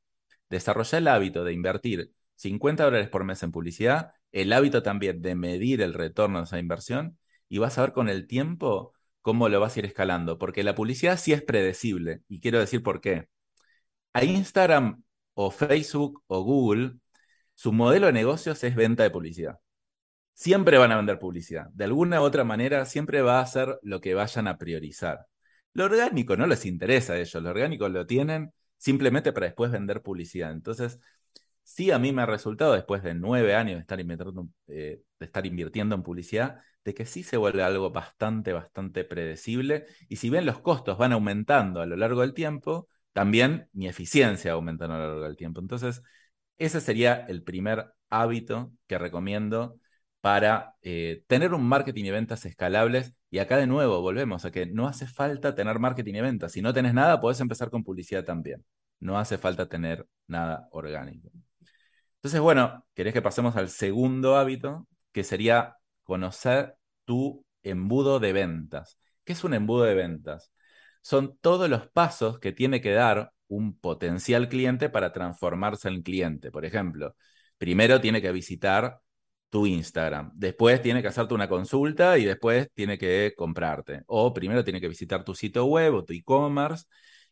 desarrollar 0.50 1.00
el 1.00 1.08
hábito 1.08 1.44
de 1.44 1.52
invertir 1.52 2.12
50 2.36 2.84
dólares 2.84 3.08
por 3.08 3.24
mes 3.24 3.42
en 3.42 3.52
publicidad, 3.52 4.12
el 4.32 4.52
hábito 4.52 4.82
también 4.82 5.22
de 5.22 5.34
medir 5.34 5.82
el 5.82 5.94
retorno 5.94 6.38
de 6.38 6.44
esa 6.44 6.58
inversión 6.58 7.18
y 7.48 7.58
vas 7.58 7.78
a 7.78 7.82
ver 7.82 7.92
con 7.92 8.08
el 8.08 8.26
tiempo 8.26 8.92
cómo 9.20 9.48
lo 9.48 9.60
vas 9.60 9.76
a 9.76 9.80
ir 9.80 9.86
escalando, 9.86 10.38
porque 10.38 10.62
la 10.64 10.74
publicidad 10.74 11.18
sí 11.18 11.32
es 11.32 11.42
predecible 11.42 12.22
y 12.28 12.40
quiero 12.40 12.58
decir 12.58 12.82
por 12.82 13.00
qué. 13.00 13.28
A 14.14 14.24
Instagram 14.24 15.02
o 15.34 15.50
Facebook 15.50 16.22
o 16.26 16.42
Google, 16.42 16.94
su 17.54 17.72
modelo 17.72 18.06
de 18.06 18.12
negocios 18.12 18.64
es 18.64 18.74
venta 18.74 19.02
de 19.04 19.10
publicidad 19.10 19.61
siempre 20.34 20.78
van 20.78 20.92
a 20.92 20.96
vender 20.96 21.18
publicidad. 21.18 21.66
De 21.72 21.84
alguna 21.84 22.20
u 22.20 22.24
otra 22.24 22.44
manera, 22.44 22.84
siempre 22.86 23.22
va 23.22 23.40
a 23.40 23.46
ser 23.46 23.78
lo 23.82 24.00
que 24.00 24.14
vayan 24.14 24.48
a 24.48 24.58
priorizar. 24.58 25.26
Lo 25.74 25.84
orgánico 25.84 26.36
no 26.36 26.46
les 26.46 26.66
interesa 26.66 27.14
a 27.14 27.18
ellos, 27.18 27.42
lo 27.42 27.50
orgánico 27.50 27.88
lo 27.88 28.06
tienen 28.06 28.52
simplemente 28.76 29.32
para 29.32 29.46
después 29.46 29.70
vender 29.70 30.02
publicidad. 30.02 30.52
Entonces, 30.52 30.98
sí 31.62 31.90
a 31.90 31.98
mí 31.98 32.12
me 32.12 32.22
ha 32.22 32.26
resultado, 32.26 32.74
después 32.74 33.02
de 33.02 33.14
nueve 33.14 33.54
años 33.54 33.76
de 33.76 33.80
estar, 33.80 34.00
invirtiendo, 34.00 34.50
eh, 34.68 35.02
en 35.96 36.02
publicidad, 36.02 36.58
de 36.84 36.94
que 36.94 37.06
sí 37.06 37.22
se 37.22 37.36
vuelve 37.36 37.62
algo 37.62 37.90
bastante, 37.90 38.52
bastante 38.52 39.04
predecible. 39.04 39.86
Y 40.08 40.16
si 40.16 40.30
bien 40.30 40.46
los 40.46 40.60
costos 40.60 40.98
van 40.98 41.12
aumentando 41.12 41.80
a 41.80 41.86
lo 41.86 41.96
largo 41.96 42.22
del 42.22 42.34
tiempo, 42.34 42.88
también 43.12 43.68
mi 43.72 43.88
eficiencia 43.88 44.52
aumenta 44.52 44.86
a 44.86 44.88
lo 44.88 44.98
largo 44.98 45.22
del 45.22 45.36
tiempo. 45.36 45.60
Entonces, 45.60 46.02
ese 46.58 46.80
sería 46.80 47.14
el 47.28 47.42
primer 47.42 47.92
hábito 48.10 48.72
que 48.86 48.98
recomiendo 48.98 49.78
para 50.22 50.76
eh, 50.82 51.24
tener 51.26 51.52
un 51.52 51.64
marketing 51.68 52.04
y 52.06 52.10
ventas 52.12 52.46
escalables. 52.46 53.14
Y 53.30 53.40
acá 53.40 53.56
de 53.58 53.66
nuevo 53.66 54.00
volvemos 54.00 54.44
a 54.44 54.52
que 54.52 54.66
no 54.66 54.86
hace 54.88 55.06
falta 55.06 55.54
tener 55.54 55.80
marketing 55.80 56.14
y 56.14 56.20
ventas. 56.22 56.52
Si 56.52 56.62
no 56.62 56.72
tenés 56.72 56.94
nada, 56.94 57.20
podés 57.20 57.40
empezar 57.40 57.70
con 57.70 57.84
publicidad 57.84 58.24
también. 58.24 58.64
No 59.00 59.18
hace 59.18 59.36
falta 59.36 59.68
tener 59.68 60.06
nada 60.28 60.68
orgánico. 60.70 61.30
Entonces, 62.16 62.40
bueno, 62.40 62.86
querés 62.94 63.12
que 63.14 63.22
pasemos 63.22 63.56
al 63.56 63.68
segundo 63.68 64.36
hábito, 64.36 64.86
que 65.12 65.24
sería 65.24 65.76
conocer 66.04 66.76
tu 67.04 67.44
embudo 67.64 68.20
de 68.20 68.32
ventas. 68.32 68.98
¿Qué 69.24 69.32
es 69.32 69.42
un 69.42 69.54
embudo 69.54 69.84
de 69.84 69.94
ventas? 69.94 70.52
Son 71.02 71.36
todos 71.40 71.68
los 71.68 71.88
pasos 71.88 72.38
que 72.38 72.52
tiene 72.52 72.80
que 72.80 72.92
dar 72.92 73.32
un 73.48 73.76
potencial 73.76 74.48
cliente 74.48 74.88
para 74.88 75.12
transformarse 75.12 75.88
en 75.88 76.02
cliente. 76.02 76.52
Por 76.52 76.64
ejemplo, 76.64 77.16
primero 77.58 78.00
tiene 78.00 78.22
que 78.22 78.30
visitar 78.30 79.00
tu 79.52 79.66
Instagram. 79.66 80.32
Después 80.34 80.80
tiene 80.80 81.02
que 81.02 81.08
hacerte 81.08 81.34
una 81.34 81.46
consulta 81.48 82.16
y 82.16 82.24
después 82.24 82.70
tiene 82.72 82.96
que 82.96 83.34
comprarte. 83.36 84.02
O 84.06 84.32
primero 84.32 84.64
tiene 84.64 84.80
que 84.80 84.88
visitar 84.88 85.24
tu 85.24 85.34
sitio 85.34 85.66
web 85.66 85.94
o 85.94 86.04
tu 86.06 86.14
e-commerce. 86.14 86.86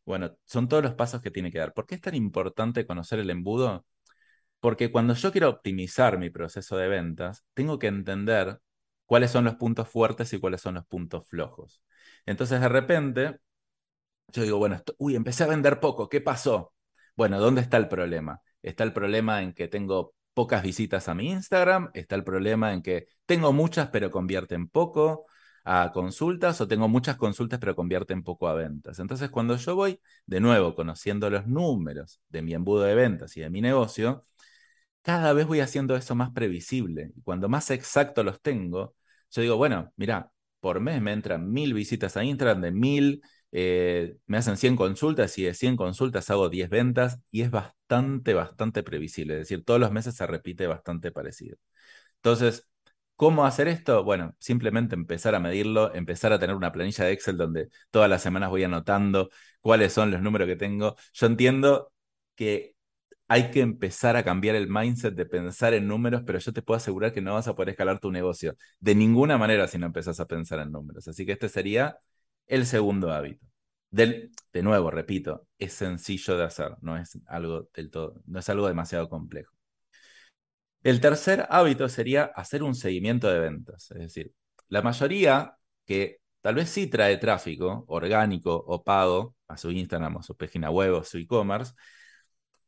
Bueno, 0.05 0.37
son 0.45 0.69
todos 0.69 0.83
los 0.83 0.95
pasos 0.95 1.23
que 1.23 1.31
tiene 1.31 1.51
que 1.51 1.59
dar. 1.59 1.73
¿Por 1.73 1.87
qué 1.87 1.95
es 1.95 2.03
tan 2.03 2.15
importante 2.15 2.87
conocer 2.87 3.21
el 3.21 3.31
embudo? 3.31 3.87
Porque 4.61 4.93
cuando 4.93 5.15
yo 5.15 5.33
quiero 5.33 5.49
optimizar 5.51 6.19
mi 6.19 6.31
proceso 6.31 6.77
de 6.77 6.89
ventas, 6.89 7.45
tengo 7.55 7.79
que 7.79 7.89
entender 7.89 8.59
cuáles 9.07 9.31
son 9.31 9.45
los 9.45 9.57
puntos 9.57 9.89
fuertes 9.89 10.33
y 10.35 10.41
cuáles 10.41 10.61
son 10.61 10.75
los 10.75 10.87
puntos 10.87 11.27
flojos. 11.29 11.83
Entonces, 12.27 12.61
de 12.61 12.69
repente, 12.69 13.39
yo 14.29 14.43
digo, 14.43 14.59
bueno, 14.59 14.83
uy, 14.99 15.17
empecé 15.17 15.45
a 15.45 15.49
vender 15.49 15.81
poco, 15.81 16.09
¿qué 16.09 16.21
pasó? 16.21 16.75
Bueno, 17.17 17.41
¿dónde 17.41 17.63
está 17.63 17.77
el 17.79 17.89
problema? 17.89 18.41
Está 18.63 18.85
el 18.85 18.93
problema 18.93 19.43
en 19.43 19.55
que 19.55 19.69
tengo 19.69 20.15
pocas 20.35 20.63
visitas 20.63 21.09
a 21.09 21.15
mi 21.15 21.31
Instagram, 21.31 21.91
está 21.95 22.15
el 22.17 22.25
problema 22.25 22.73
en 22.73 22.83
que 22.83 23.07
tengo 23.27 23.53
muchas 23.53 23.89
pero 23.89 24.11
convierten 24.11 24.69
poco 24.69 25.27
a 25.65 25.91
consultas 25.93 26.61
o 26.61 26.69
tengo 26.69 26.89
muchas 26.89 27.17
consultas 27.17 27.59
pero 27.61 27.77
convierten 27.77 28.23
poco 28.23 28.49
a 28.49 28.55
ventas. 28.55 28.99
Entonces 28.99 29.31
cuando 29.31 29.57
yo 29.57 29.75
voy 29.77 30.01
de 30.27 30.41
nuevo 30.41 30.75
conociendo 30.75 31.31
los 31.31 31.47
números 31.47 32.21
de 32.29 32.43
mi 32.43 32.55
embudo 32.55 32.83
de 32.85 32.95
ventas 32.95 33.37
y 33.37 33.41
de 33.41 33.51
mi 33.51 33.61
negocio, 33.61 34.25
cada 35.03 35.33
vez 35.33 35.47
voy 35.47 35.61
haciendo 35.61 35.97
eso 35.97 36.15
más 36.15 36.31
previsible. 36.33 37.13
Y 37.17 37.23
cuando 37.23 37.49
más 37.49 37.71
exacto 37.71 38.23
los 38.23 38.41
tengo, 38.41 38.95
yo 39.31 39.43
digo, 39.43 39.57
bueno, 39.57 39.93
mira, 39.97 40.31
por 40.61 40.81
mes 40.81 41.01
me 41.03 41.13
entran 41.13 41.51
mil 41.51 41.75
visitas 41.75 42.17
a 42.17 42.25
Instagram, 42.25 42.61
de 42.61 42.71
mil 42.73 43.23
eh, 43.53 44.17
me 44.27 44.39
hacen 44.39 44.57
100 44.57 44.77
consultas 44.77 45.37
y 45.39 45.45
de 45.45 45.55
100 45.55 45.77
consultas 45.77 46.31
hago 46.31 46.49
10 46.49 46.69
ventas 46.71 47.21
y 47.31 47.43
es 47.43 47.51
bastante, 47.51 48.35
bastante 48.35 48.83
previsible. 48.83 49.35
Es 49.35 49.41
decir, 49.41 49.65
todos 49.65 49.81
los 49.81 49.91
meses 49.93 50.15
se 50.15 50.27
repite 50.27 50.67
bastante 50.67 51.11
parecido. 51.13 51.57
Entonces, 52.17 52.69
¿cómo 53.17 53.45
hacer 53.47 53.69
esto? 53.69 54.05
Bueno, 54.05 54.35
simplemente 54.39 54.95
empezar 54.95 55.35
a 55.35 55.41
medirlo, 55.41 55.95
empezar 55.95 56.33
a 56.33 56.39
tener 56.39 56.57
una 56.57 56.73
planilla 56.73 57.05
de 57.05 57.13
Excel 57.13 57.37
donde 57.37 57.71
todas 57.91 58.09
las 58.11 58.23
semanas 58.23 58.51
voy 58.51 58.65
anotando 58.65 59.31
cuáles 59.61 59.93
son 59.93 60.11
los 60.11 60.23
números 60.23 60.47
que 60.49 60.57
tengo. 60.57 60.97
Yo 61.13 61.27
entiendo 61.27 61.93
que 62.35 62.75
hay 63.29 63.51
que 63.51 63.61
empezar 63.61 64.17
a 64.17 64.25
cambiar 64.25 64.57
el 64.57 64.69
mindset 64.69 65.15
de 65.15 65.27
pensar 65.27 65.75
en 65.75 65.87
números, 65.87 66.23
pero 66.27 66.39
yo 66.39 66.53
te 66.53 66.63
puedo 66.63 66.79
asegurar 66.79 67.13
que 67.13 67.21
no 67.21 67.35
vas 67.35 67.49
a 67.49 67.55
poder 67.55 67.71
escalar 67.71 68.01
tu 68.01 68.11
negocio 68.11 68.57
de 68.81 68.95
ninguna 68.95 69.39
manera 69.39 69.69
si 69.69 69.79
no 69.79 69.87
empezás 69.87 70.21
a 70.21 70.27
pensar 70.27 70.59
en 70.61 70.73
números. 70.73 71.07
Así 71.09 71.25
que 71.27 71.33
este 71.33 71.49
sería 71.49 71.99
el 72.51 72.67
segundo 72.67 73.13
hábito. 73.13 73.47
de 73.91 74.63
nuevo, 74.63 74.91
repito, 74.91 75.47
es 75.59 75.73
sencillo 75.75 76.37
de 76.37 76.45
hacer, 76.45 76.73
no 76.83 76.97
es 76.97 77.19
algo 77.27 77.69
del 77.75 77.91
todo, 77.91 78.23
no 78.27 78.39
es 78.41 78.49
algo 78.49 78.69
demasiado 78.69 79.09
complejo. 79.09 79.55
El 80.83 81.01
tercer 81.01 81.47
hábito 81.51 81.89
sería 81.89 82.25
hacer 82.25 82.63
un 82.63 82.75
seguimiento 82.75 83.29
de 83.29 83.41
ventas. 83.41 83.91
Es 83.93 83.99
decir, 83.99 84.33
la 84.69 84.83
mayoría 84.83 85.55
que 85.85 86.21
tal 86.41 86.55
vez 86.57 86.71
sí 86.71 86.87
trae 86.87 87.19
tráfico 87.19 87.85
orgánico 87.89 88.55
o 88.67 88.83
pago 88.83 89.37
a 89.49 89.57
su 89.59 89.71
Instagram 89.71 90.17
o 90.17 90.23
su 90.23 90.37
página 90.37 90.71
web 90.71 90.95
o 90.95 91.05
su 91.05 91.19
e-commerce, 91.19 91.75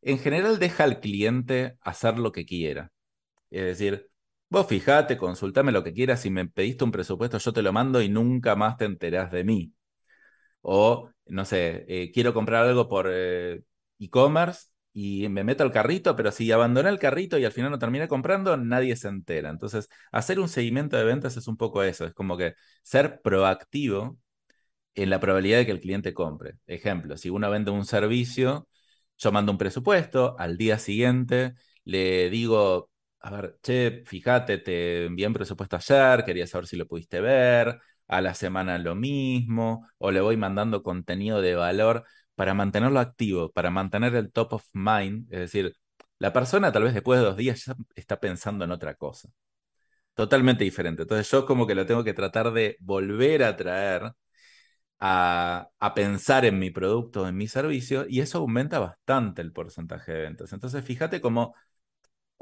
en 0.02 0.18
general 0.18 0.58
deja 0.58 0.84
al 0.84 1.00
cliente 1.00 1.78
hacer 1.80 2.18
lo 2.18 2.32
que 2.32 2.44
quiera. 2.44 2.92
Es 3.50 3.62
decir, 3.64 4.10
Vos 4.52 4.66
fijate, 4.66 5.16
consultame 5.16 5.73
lo 5.73 5.82
que 5.82 5.94
quieras, 5.94 6.21
si 6.21 6.28
me 6.30 6.47
pediste 6.47 6.85
un 6.85 6.92
presupuesto 6.92 7.38
yo 7.38 7.52
te 7.54 7.62
lo 7.62 7.73
mando 7.73 8.02
y 8.02 8.11
nunca 8.11 8.54
más 8.54 8.76
te 8.76 8.85
enterás 8.85 9.30
de 9.32 9.44
mí. 9.44 9.73
O, 10.62 11.11
no 11.26 11.44
sé, 11.47 11.85
eh, 11.88 12.12
quiero 12.12 12.35
comprar 12.35 12.66
algo 12.66 12.88
por 12.88 13.09
eh, 13.11 13.62
e-commerce 14.00 14.68
y 14.92 15.28
me 15.30 15.44
meto 15.44 15.64
al 15.64 15.73
carrito, 15.73 16.16
pero 16.16 16.32
si 16.32 16.52
abandoné 16.52 16.90
el 16.90 16.99
carrito 17.00 17.38
y 17.38 17.44
al 17.47 17.52
final 17.52 17.71
no 17.73 17.78
terminé 17.80 18.09
comprando, 18.09 18.56
nadie 18.59 18.97
se 18.97 19.09
entera. 19.09 19.50
Entonces, 19.50 19.88
hacer 20.12 20.40
un 20.40 20.49
seguimiento 20.49 20.97
de 20.99 21.04
ventas 21.04 21.37
es 21.37 21.49
un 21.49 21.56
poco 21.59 21.82
eso, 21.85 22.06
es 22.06 22.14
como 22.14 22.37
que 22.38 22.54
ser 22.82 23.21
proactivo 23.23 24.18
en 24.94 25.11
la 25.11 25.21
probabilidad 25.21 25.59
de 25.59 25.66
que 25.66 25.73
el 25.73 25.80
cliente 25.80 26.14
compre. 26.14 26.59
Ejemplo, 26.66 27.16
si 27.16 27.30
uno 27.30 27.50
vende 27.50 27.71
un 27.71 27.87
servicio, 27.87 28.68
yo 29.18 29.32
mando 29.32 29.52
un 29.52 29.59
presupuesto, 29.59 30.37
al 30.38 30.56
día 30.59 30.78
siguiente 30.78 31.54
le 31.85 32.30
digo, 32.30 32.91
a 33.23 33.31
ver, 33.31 33.59
che, 33.62 34.02
fíjate, 34.07 34.59
te 34.59 35.07
envié 35.07 35.26
un 35.26 35.33
presupuesto 35.33 35.76
ayer, 35.76 36.25
quería 36.25 36.47
saber 36.47 36.67
si 36.67 36.76
lo 36.76 36.87
pudiste 36.87 37.21
ver, 37.21 37.81
a 38.09 38.21
la 38.21 38.35
semana 38.35 38.79
lo 38.79 38.95
mismo, 38.97 39.88
o 39.99 40.11
le 40.11 40.21
voy 40.21 40.37
mandando 40.37 40.83
contenido 40.83 41.41
de 41.41 41.55
valor 41.55 42.05
para 42.35 42.55
mantenerlo 42.55 42.99
activo, 43.00 43.52
para 43.52 43.71
mantener 43.71 44.14
el 44.17 44.33
top 44.33 44.55
of 44.55 44.64
mind, 44.73 45.33
es 45.33 45.41
decir, 45.41 45.76
la 46.19 46.33
persona 46.33 46.73
tal 46.73 46.85
vez 46.85 46.95
después 46.95 47.21
de 47.21 47.26
dos 47.26 47.37
días 47.37 47.64
ya 47.64 47.75
está 47.95 48.19
pensando 48.21 48.64
en 48.64 48.73
otra 48.73 48.95
cosa, 48.95 49.29
totalmente 50.14 50.64
diferente. 50.64 51.02
Entonces 51.02 51.31
yo 51.31 51.47
como 51.47 51.67
que 51.67 51.75
lo 51.75 51.87
tengo 51.87 52.05
que 52.05 52.14
tratar 52.14 52.52
de 52.52 52.76
volver 52.81 53.45
a 53.45 53.57
traer 53.57 54.12
a, 55.00 55.69
a, 55.81 55.95
pensar 55.95 56.45
en 56.45 56.59
mi 56.59 56.71
producto, 56.71 57.26
en 57.29 57.37
mi 57.37 57.49
servicio, 57.49 58.07
y 58.09 58.21
eso 58.21 58.38
aumenta 58.38 58.79
bastante 58.79 59.43
el 59.43 59.52
porcentaje 59.52 60.12
de 60.12 60.23
ventas. 60.23 60.52
Entonces, 60.52 60.85
fíjate 60.85 61.21
cómo 61.21 61.55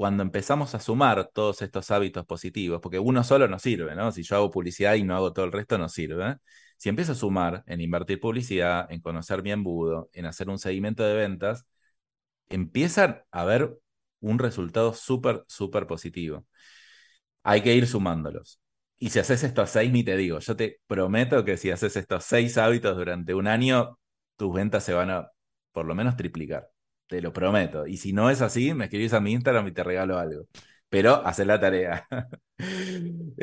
cuando 0.00 0.22
empezamos 0.22 0.74
a 0.74 0.80
sumar 0.80 1.28
todos 1.30 1.60
estos 1.60 1.90
hábitos 1.90 2.24
positivos, 2.24 2.80
porque 2.80 2.98
uno 2.98 3.22
solo 3.22 3.48
no 3.48 3.58
sirve, 3.58 3.94
¿no? 3.94 4.12
Si 4.12 4.22
yo 4.22 4.36
hago 4.36 4.50
publicidad 4.50 4.94
y 4.94 5.04
no 5.04 5.14
hago 5.14 5.34
todo 5.34 5.44
el 5.44 5.52
resto, 5.52 5.76
no 5.76 5.90
sirve. 5.90 6.36
Si 6.78 6.88
empiezo 6.88 7.12
a 7.12 7.14
sumar 7.14 7.62
en 7.66 7.82
invertir 7.82 8.18
publicidad, 8.18 8.90
en 8.90 9.02
conocer 9.02 9.42
mi 9.42 9.52
embudo, 9.52 10.08
en 10.14 10.24
hacer 10.24 10.48
un 10.48 10.58
seguimiento 10.58 11.02
de 11.04 11.12
ventas, 11.12 11.66
empiezan 12.48 13.22
a 13.32 13.42
haber 13.42 13.78
un 14.20 14.38
resultado 14.38 14.94
súper, 14.94 15.44
súper 15.48 15.86
positivo. 15.86 16.46
Hay 17.42 17.62
que 17.62 17.74
ir 17.74 17.86
sumándolos. 17.86 18.58
Y 18.98 19.10
si 19.10 19.18
haces 19.18 19.44
estos 19.44 19.70
seis, 19.70 19.92
ni 19.92 20.02
te 20.04 20.16
digo, 20.16 20.38
yo 20.38 20.56
te 20.56 20.80
prometo 20.86 21.44
que 21.44 21.58
si 21.58 21.70
haces 21.70 21.96
estos 21.96 22.24
seis 22.24 22.56
hábitos 22.58 22.96
durante 22.96 23.34
un 23.34 23.46
año, 23.46 23.98
tus 24.36 24.54
ventas 24.54 24.82
se 24.84 24.94
van 24.94 25.10
a 25.10 25.30
por 25.72 25.84
lo 25.86 25.94
menos 25.94 26.16
triplicar. 26.16 26.70
Te 27.10 27.20
lo 27.20 27.32
prometo. 27.32 27.88
Y 27.88 27.96
si 27.96 28.12
no 28.12 28.30
es 28.30 28.40
así, 28.40 28.72
me 28.72 28.84
escribís 28.84 29.12
a 29.14 29.20
mi 29.20 29.32
Instagram 29.32 29.66
y 29.68 29.72
te 29.72 29.82
regalo 29.82 30.16
algo. 30.16 30.46
Pero 30.88 31.26
hacer 31.26 31.46
la 31.46 31.60
tarea. 31.60 32.06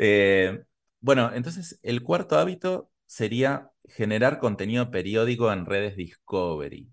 Eh, 0.00 0.62
bueno, 1.00 1.32
entonces 1.34 1.80
el 1.82 2.04
cuarto 2.04 2.38
hábito 2.38 2.88
sería 3.06 3.72
generar 3.84 4.38
contenido 4.38 4.92
periódico 4.92 5.52
en 5.52 5.66
redes 5.66 5.96
Discovery. 5.96 6.88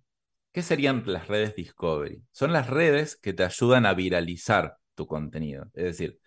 ¿Qué 0.51 0.63
serían 0.63 1.03
las 1.05 1.27
redes 1.27 1.55
Discovery? 1.55 2.23
Son 2.31 2.51
las 2.51 2.67
redes 2.67 3.15
que 3.15 3.33
te 3.33 3.43
ayudan 3.43 3.85
a 3.85 3.93
viralizar 3.93 4.77
tu 4.95 5.05
contenido. 5.05 5.65
Es 5.75 5.83
decir, 5.83 6.19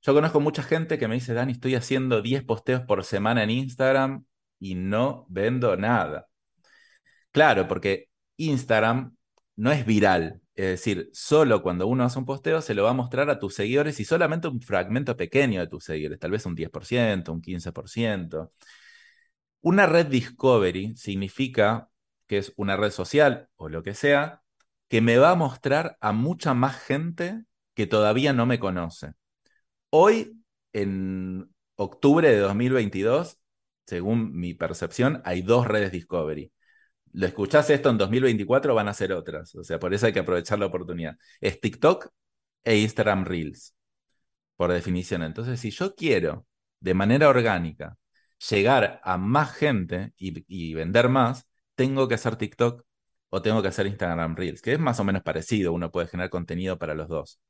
yo 0.00 0.14
conozco 0.14 0.40
mucha 0.40 0.62
gente 0.62 0.98
que 0.98 1.08
me 1.08 1.16
dice, 1.16 1.34
Dani, 1.34 1.52
estoy 1.52 1.74
haciendo 1.74 2.22
10 2.22 2.44
posteos 2.44 2.82
por 2.82 3.04
semana 3.04 3.42
en 3.42 3.50
Instagram 3.50 4.24
y 4.58 4.74
no 4.74 5.26
vendo 5.28 5.76
nada. 5.76 6.26
Claro, 7.30 7.68
porque 7.68 8.08
Instagram 8.36 9.17
no 9.58 9.72
es 9.72 9.84
viral. 9.84 10.40
Es 10.54 10.66
decir, 10.66 11.10
solo 11.12 11.62
cuando 11.62 11.86
uno 11.88 12.04
hace 12.04 12.18
un 12.18 12.24
posteo 12.24 12.62
se 12.62 12.74
lo 12.74 12.84
va 12.84 12.90
a 12.90 12.92
mostrar 12.94 13.28
a 13.30 13.38
tus 13.40 13.54
seguidores 13.54 14.00
y 14.00 14.04
solamente 14.04 14.48
un 14.48 14.60
fragmento 14.62 15.16
pequeño 15.16 15.60
de 15.60 15.66
tus 15.66 15.84
seguidores, 15.84 16.18
tal 16.20 16.30
vez 16.30 16.46
un 16.46 16.54
10%, 16.54 17.32
un 17.32 17.42
15%. 17.42 18.52
Una 19.60 19.86
red 19.86 20.06
Discovery 20.06 20.96
significa 20.96 21.90
que 22.26 22.38
es 22.38 22.52
una 22.56 22.76
red 22.76 22.90
social 22.90 23.48
o 23.56 23.68
lo 23.68 23.82
que 23.82 23.94
sea, 23.94 24.42
que 24.88 25.00
me 25.00 25.18
va 25.18 25.30
a 25.32 25.34
mostrar 25.34 25.96
a 26.00 26.12
mucha 26.12 26.54
más 26.54 26.76
gente 26.80 27.44
que 27.74 27.86
todavía 27.86 28.32
no 28.32 28.46
me 28.46 28.58
conoce. 28.60 29.14
Hoy, 29.90 30.40
en 30.72 31.50
octubre 31.76 32.28
de 32.30 32.38
2022, 32.38 33.38
según 33.86 34.32
mi 34.38 34.54
percepción, 34.54 35.22
hay 35.24 35.42
dos 35.42 35.66
redes 35.66 35.92
Discovery 35.92 36.52
lo 37.12 37.26
escuchás 37.26 37.70
esto 37.70 37.90
en 37.90 37.98
2024, 37.98 38.74
van 38.74 38.88
a 38.88 38.94
ser 38.94 39.12
otras. 39.12 39.54
O 39.54 39.64
sea, 39.64 39.78
por 39.78 39.94
eso 39.94 40.06
hay 40.06 40.12
que 40.12 40.20
aprovechar 40.20 40.58
la 40.58 40.66
oportunidad. 40.66 41.16
Es 41.40 41.60
TikTok 41.60 42.08
e 42.64 42.78
Instagram 42.78 43.24
Reels, 43.24 43.74
por 44.56 44.72
definición. 44.72 45.22
Entonces, 45.22 45.60
si 45.60 45.70
yo 45.70 45.94
quiero 45.94 46.46
de 46.80 46.94
manera 46.94 47.28
orgánica 47.28 47.96
llegar 48.50 49.00
a 49.02 49.18
más 49.18 49.52
gente 49.54 50.12
y, 50.16 50.74
vender 50.74 51.08
más, 51.08 51.46
tengo 51.74 52.08
que 52.08 52.14
hacer 52.14 52.36
TikTok 52.36 52.84
o 53.30 53.42
tengo 53.42 53.62
que 53.62 53.68
hacer 53.68 53.86
Instagram 53.86 54.36
Reels, 54.36 54.62
que 54.62 54.72
es 54.74 54.78
más 54.78 55.00
o 55.00 55.04
menos 55.04 55.22
parecido, 55.22 55.72
uno 55.72 55.90
puede 55.90 56.08
generar 56.08 56.30
contenido 56.30 56.78
para 56.78 56.94
los 56.94 57.08
dos. 57.08 57.40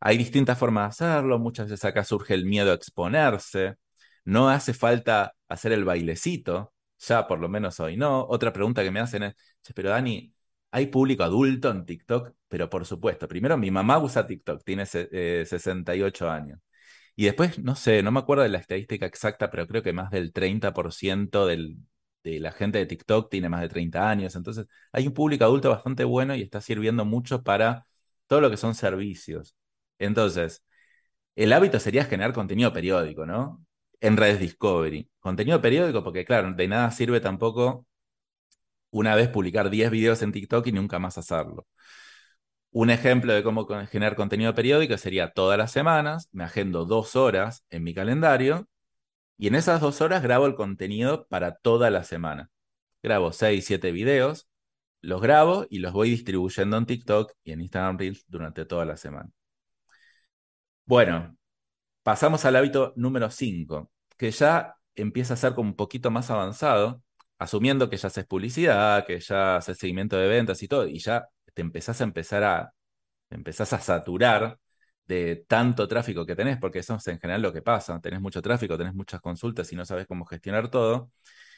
Hay 0.00 0.18
distintas 0.18 0.58
formas 0.58 0.98
de 0.98 1.06
hacerlo, 1.06 1.38
muchas 1.38 1.68
veces 1.68 1.84
acá 1.84 2.04
surge 2.04 2.34
el 2.34 2.46
miedo 2.46 2.70
a 2.72 2.74
exponerse, 2.74 3.76
no 4.24 4.48
hace 4.50 4.74
falta 4.74 5.34
hacer 5.48 5.72
el 5.72 5.84
bailecito, 5.84 6.72
ya 7.00 7.26
por 7.26 7.38
lo 7.40 7.48
menos 7.48 7.80
hoy 7.80 7.96
no. 7.96 8.24
Otra 8.26 8.52
pregunta 8.52 8.82
que 8.82 8.90
me 8.90 9.00
hacen 9.00 9.22
es, 9.24 9.34
pero 9.74 9.90
Dani, 9.90 10.32
¿hay 10.70 10.86
público 10.86 11.22
adulto 11.24 11.70
en 11.70 11.84
TikTok? 11.84 12.34
Pero 12.48 12.68
por 12.70 12.86
supuesto, 12.86 13.28
primero 13.28 13.56
mi 13.56 13.70
mamá 13.70 13.98
usa 13.98 14.26
TikTok, 14.26 14.62
tiene 14.64 14.86
68 14.86 16.26
eh, 16.26 16.30
años. 16.30 16.60
Y 17.16 17.24
después, 17.26 17.58
no 17.58 17.76
sé, 17.76 18.02
no 18.02 18.12
me 18.12 18.20
acuerdo 18.20 18.42
de 18.44 18.48
la 18.50 18.58
estadística 18.58 19.06
exacta, 19.06 19.50
pero 19.50 19.66
creo 19.66 19.82
que 19.82 19.92
más 19.92 20.10
del 20.10 20.32
30% 20.32 21.46
del, 21.46 21.76
de 22.24 22.40
la 22.40 22.52
gente 22.52 22.78
de 22.78 22.86
TikTok 22.86 23.30
tiene 23.30 23.48
más 23.48 23.60
de 23.62 23.68
30 23.68 24.08
años. 24.08 24.36
Entonces, 24.36 24.66
hay 24.92 25.06
un 25.06 25.14
público 25.14 25.44
adulto 25.44 25.70
bastante 25.70 26.04
bueno 26.04 26.34
y 26.34 26.42
está 26.42 26.60
sirviendo 26.60 27.04
mucho 27.04 27.42
para 27.42 27.86
todo 28.26 28.40
lo 28.40 28.50
que 28.50 28.56
son 28.56 28.74
servicios. 28.74 29.56
Entonces, 29.98 30.64
el 31.36 31.52
hábito 31.52 31.80
sería 31.80 32.04
generar 32.04 32.32
contenido 32.32 32.72
periódico, 32.72 33.26
¿no? 33.26 33.64
En 34.00 34.16
redes 34.16 34.40
Discovery. 34.40 35.08
Contenido 35.20 35.60
periódico, 35.60 36.02
porque 36.04 36.24
claro, 36.24 36.52
de 36.52 36.68
nada 36.68 36.90
sirve 36.90 37.20
tampoco 37.20 37.86
una 38.90 39.14
vez 39.14 39.28
publicar 39.28 39.70
10 39.70 39.90
videos 39.90 40.22
en 40.22 40.32
TikTok 40.32 40.66
y 40.66 40.72
nunca 40.72 40.98
más 40.98 41.18
hacerlo. 41.18 41.66
Un 42.72 42.90
ejemplo 42.90 43.32
de 43.32 43.42
cómo 43.42 43.66
generar 43.88 44.14
contenido 44.14 44.54
periódico 44.54 44.96
sería 44.96 45.32
todas 45.32 45.58
las 45.58 45.72
semanas, 45.72 46.28
me 46.32 46.44
agendo 46.44 46.84
dos 46.84 47.16
horas 47.16 47.64
en 47.70 47.82
mi 47.82 47.94
calendario 47.94 48.68
y 49.38 49.48
en 49.48 49.56
esas 49.56 49.80
dos 49.80 50.00
horas 50.00 50.22
grabo 50.22 50.46
el 50.46 50.54
contenido 50.54 51.26
para 51.28 51.56
toda 51.56 51.90
la 51.90 52.04
semana. 52.04 52.50
Grabo 53.02 53.32
6, 53.32 53.64
7 53.66 53.92
videos, 53.92 54.48
los 55.00 55.20
grabo 55.22 55.66
y 55.70 55.80
los 55.80 55.92
voy 55.92 56.10
distribuyendo 56.10 56.76
en 56.76 56.86
TikTok 56.86 57.32
y 57.44 57.52
en 57.52 57.60
Instagram 57.62 57.98
Reels 57.98 58.24
durante 58.28 58.64
toda 58.66 58.84
la 58.84 58.96
semana. 58.96 59.30
Bueno, 60.84 61.36
Pasamos 62.02 62.44
al 62.44 62.56
hábito 62.56 62.92
número 62.96 63.30
5, 63.30 63.90
que 64.16 64.30
ya 64.30 64.76
empieza 64.94 65.34
a 65.34 65.36
ser 65.36 65.54
como 65.54 65.70
un 65.70 65.76
poquito 65.76 66.10
más 66.10 66.30
avanzado, 66.30 67.02
asumiendo 67.38 67.90
que 67.90 67.96
ya 67.98 68.08
haces 68.08 68.26
publicidad, 68.26 69.06
que 69.06 69.20
ya 69.20 69.56
haces 69.56 69.78
seguimiento 69.78 70.16
de 70.16 70.28
ventas 70.28 70.62
y 70.62 70.68
todo, 70.68 70.86
y 70.88 70.98
ya 70.98 71.26
te 71.54 71.62
empezás 71.62 72.00
a 72.00 72.04
empezar 72.04 72.42
a, 72.44 72.72
empezás 73.30 73.72
a 73.74 73.80
saturar 73.80 74.58
de 75.06 75.44
tanto 75.48 75.88
tráfico 75.88 76.26
que 76.26 76.36
tenés, 76.36 76.58
porque 76.58 76.80
eso 76.80 76.96
es 76.96 77.06
en 77.08 77.20
general 77.20 77.42
lo 77.42 77.52
que 77.52 77.62
pasa, 77.62 78.00
tenés 78.00 78.20
mucho 78.20 78.42
tráfico, 78.42 78.78
tenés 78.78 78.94
muchas 78.94 79.20
consultas 79.20 79.72
y 79.72 79.76
no 79.76 79.84
sabes 79.86 80.06
cómo 80.06 80.24
gestionar 80.26 80.70
todo, 80.70 81.12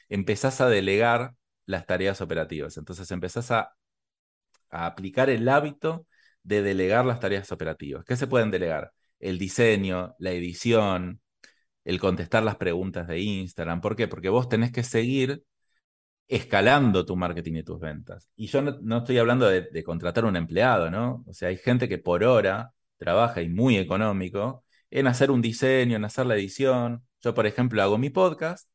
empezás 0.09 0.61
a 0.63 0.69
delegar 0.69 1.35
las 1.67 1.87
tareas 1.87 2.21
operativas. 2.23 2.77
Entonces 2.79 3.11
empezás 3.13 3.51
a, 3.53 3.75
a 4.71 4.87
aplicar 4.87 5.31
el 5.31 5.49
hábito 5.49 6.07
de 6.43 6.63
delegar 6.63 7.05
las 7.07 7.21
tareas 7.21 7.53
operativas. 7.53 8.05
¿Qué 8.05 8.17
se 8.17 8.27
pueden 8.27 8.51
delegar? 8.51 8.93
El 9.23 9.39
diseño, 9.39 10.15
la 10.19 10.33
edición, 10.33 11.23
el 11.85 12.01
contestar 12.01 12.43
las 12.43 12.57
preguntas 12.57 13.09
de 13.09 13.21
Instagram. 13.21 13.81
¿Por 13.81 13.97
qué? 13.97 14.09
Porque 14.09 14.29
vos 14.29 14.49
tenés 14.49 14.73
que 14.73 14.83
seguir 14.83 15.45
escalando 16.29 17.05
tu 17.07 17.17
marketing 17.17 17.57
y 17.57 17.63
tus 17.63 17.81
ventas. 17.81 18.31
Y 18.37 18.47
yo 18.49 18.63
no, 18.63 18.99
estoy 18.99 19.19
hablando 19.19 19.49
de, 19.49 19.85
contratar 19.85 20.25
un 20.25 20.37
empleado, 20.37 20.91
¿no? 20.91 21.25
O 21.27 21.35
sea, 21.35 21.49
hay 21.49 21.57
gente 21.59 21.89
que 21.89 21.99
por 21.99 22.25
hora 22.25 22.73
trabaja 22.99 23.43
y 23.43 23.49
muy 23.49 23.77
económico 23.79 24.65
en 24.91 25.07
hacer 25.07 25.31
un 25.31 25.43
diseño, 25.43 25.97
en 25.97 26.05
hacer 26.05 26.27
la 26.27 26.35
edición. 26.37 27.07
Yo, 27.21 27.35
por 27.35 27.47
ejemplo, 27.47 27.83
hago 27.83 27.99
mi 27.99 28.11
podcast, 28.11 28.69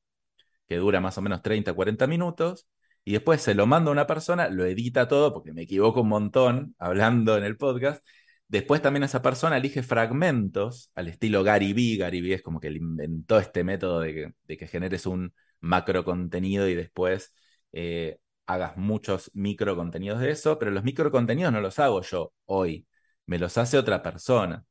que 0.67 0.77
dura 0.77 1.01
más 1.01 1.17
o 1.17 1.21
menos 1.21 1.41
30, 1.41 1.73
40 1.73 2.07
minutos, 2.07 2.67
y 3.03 3.13
después 3.13 3.41
se 3.41 3.55
lo 3.55 3.67
mando 3.67 3.91
a 3.91 3.93
una 3.93 4.07
persona, 4.07 4.49
lo 4.49 4.65
edita 4.65 5.07
todo, 5.07 5.33
porque 5.33 5.53
me 5.53 5.63
equivoco 5.63 6.01
un 6.01 6.09
montón 6.09 6.75
hablando 6.79 7.37
en 7.37 7.43
el 7.45 7.57
podcast, 7.57 8.05
Después 8.47 8.81
también 8.81 9.03
esa 9.03 9.21
persona 9.21 9.57
elige 9.57 9.83
fragmentos 9.83 10.91
al 10.95 11.07
estilo 11.09 11.43
Gary 11.43 11.73
Vee. 11.73 11.97
Gary 11.97 12.21
Vee 12.21 12.33
es 12.35 12.41
como 12.41 12.59
que 12.59 12.69
inventó 12.69 13.39
este 13.39 13.63
método 13.63 13.99
de 13.99 14.33
que, 14.47 14.67
generes 14.67 15.05
un 15.05 15.33
macro 15.59 16.05
contenido 16.05 16.67
y 16.69 16.75
después 16.75 17.33
eh, 17.73 18.19
hagas 18.45 18.77
muchos 18.77 19.31
micro 19.33 19.75
contenidos 19.75 20.19
de 20.21 20.31
eso, 20.31 20.57
pero 20.57 20.71
los 20.71 20.83
micro 20.83 21.11
contenidos 21.11 21.51
no 21.51 21.59
los 21.61 21.77
hago 21.79 22.01
yo 22.01 22.33
hoy, 22.45 22.87
me 23.25 23.37
los 23.39 23.57
hace 23.57 23.77
otra 23.77 24.01
persona. 24.01 24.63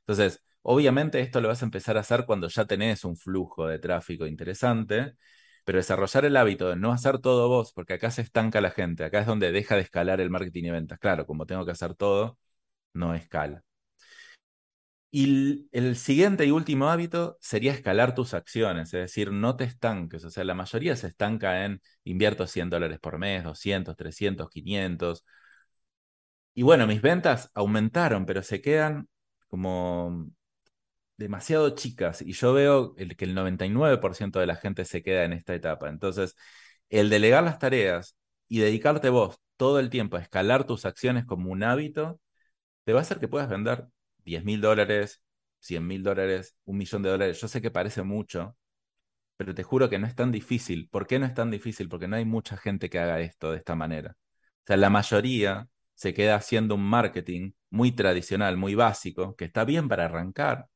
Entonces, 0.00 0.42
obviamente 0.62 1.20
esto 1.20 1.40
lo 1.40 1.48
vas 1.48 1.62
a 1.62 1.66
empezar 1.66 1.96
a 1.96 2.00
hacer 2.00 2.24
cuando 2.26 2.48
ya 2.48 2.66
tenés 2.66 3.04
un 3.04 3.16
flujo 3.16 3.66
de 3.66 3.78
tráfico 3.78 4.26
interesante, 4.26 5.14
pero 5.64 5.78
desarrollar 5.78 6.24
el 6.24 6.36
hábito 6.36 6.70
de 6.70 6.76
no 6.76 6.92
hacer 6.92 7.18
todo 7.18 7.48
vos, 7.48 7.72
porque 7.74 7.94
acá 7.94 8.10
se 8.10 8.22
estanca 8.22 8.60
la 8.60 8.70
gente, 8.70 9.04
acá 9.04 9.20
es 9.20 9.26
donde 9.26 9.52
deja 9.52 9.76
de 9.76 9.82
escalar 9.82 10.20
el 10.20 10.30
marketing 10.30 10.64
y 10.64 10.70
ventas. 10.70 10.98
Claro, 10.98 11.26
como 11.26 11.46
tengo 11.46 11.64
que 11.66 11.72
hacer 11.72 11.94
todo, 11.94 12.38
no 12.94 13.14
escala. 13.14 13.64
Y 15.10 15.68
el, 15.72 15.96
siguiente 15.96 16.44
y 16.44 16.50
último 16.50 16.88
hábito 16.90 17.38
sería 17.40 17.72
escalar 17.72 18.14
tus 18.14 18.34
acciones, 18.34 18.92
es 18.92 19.00
decir, 19.00 19.32
no 19.32 19.56
te 19.56 19.64
estanques. 19.64 20.22
O 20.24 20.30
sea, 20.30 20.44
la 20.44 20.54
mayoría 20.54 20.96
se 20.96 21.06
estanca 21.06 21.64
en 21.64 21.80
invierto 22.04 22.46
100 22.46 22.68
dólares 22.68 22.98
por 23.00 23.18
mes, 23.18 23.42
200, 23.42 23.96
300, 23.96 24.50
500. 24.50 25.24
Y 26.54 26.62
bueno, 26.62 26.86
mis 26.86 27.00
ventas 27.02 27.50
aumentaron, 27.54 28.26
pero 28.26 28.42
se 28.42 28.60
quedan 28.60 29.08
como 29.46 30.28
demasiado 31.16 31.70
chicas. 31.74 32.22
Y 32.22 32.32
yo 32.32 32.54
veo 32.54 32.94
el, 32.98 33.16
que 33.16 33.24
el 33.26 33.34
99% 33.34 34.40
de 34.40 34.46
la 34.46 34.56
gente 34.56 34.84
se 34.84 35.02
queda 35.02 35.24
en 35.24 35.34
esta 35.34 35.54
etapa. 35.54 35.88
Entonces, 35.88 36.36
el 36.90 37.10
delegar 37.10 37.44
las 37.44 37.58
tareas 37.58 38.16
y 38.48 38.60
dedicarte 38.60 39.10
vos 39.10 39.40
todo 39.56 39.80
el 39.80 39.90
tiempo 39.90 40.16
a 40.16 40.20
escalar 40.20 40.64
tus 40.66 40.86
acciones 40.86 41.26
como 41.26 41.50
un 41.50 41.62
hábito 41.64 42.20
te 42.88 42.94
va 42.94 43.00
a 43.00 43.02
hacer 43.02 43.18
que 43.20 43.28
puedas 43.28 43.50
vender 43.50 43.86
10 44.24 44.42
mil 44.44 44.62
dólares, 44.62 45.22
100 45.60 45.86
mil 45.86 46.02
dólares, 46.02 46.56
un 46.64 46.78
millón 46.78 47.02
de 47.02 47.10
dólares. 47.10 47.38
Yo 47.38 47.46
sé 47.46 47.60
que 47.60 47.70
parece 47.70 48.02
mucho, 48.02 48.56
pero 49.36 49.54
te 49.54 49.62
juro 49.62 49.90
que 49.90 49.98
no 49.98 50.06
es 50.06 50.14
tan 50.16 50.32
difícil. 50.32 50.88
¿Por 50.90 51.06
qué 51.06 51.18
no 51.18 51.26
es 51.26 51.34
tan 51.34 51.50
difícil? 51.50 51.88
Porque 51.90 52.08
no 52.08 52.16
hay 52.16 52.24
mucha 52.24 52.56
gente 52.56 52.90
que 52.90 52.98
haga 52.98 53.20
esto 53.20 53.52
de 53.52 53.58
esta 53.58 53.74
manera. 53.76 54.16
O 54.64 54.66
sea, 54.68 54.78
la 54.78 54.90
mayoría 54.90 55.68
se 55.94 56.14
queda 56.14 56.36
haciendo 56.36 56.76
un 56.76 56.84
marketing 56.84 57.52
muy 57.70 57.92
tradicional, 57.92 58.56
muy 58.56 58.74
básico, 58.74 59.36
que 59.36 59.46
está 59.46 59.64
bien 59.66 59.88
para 59.88 60.06
arrancar, 60.06 60.68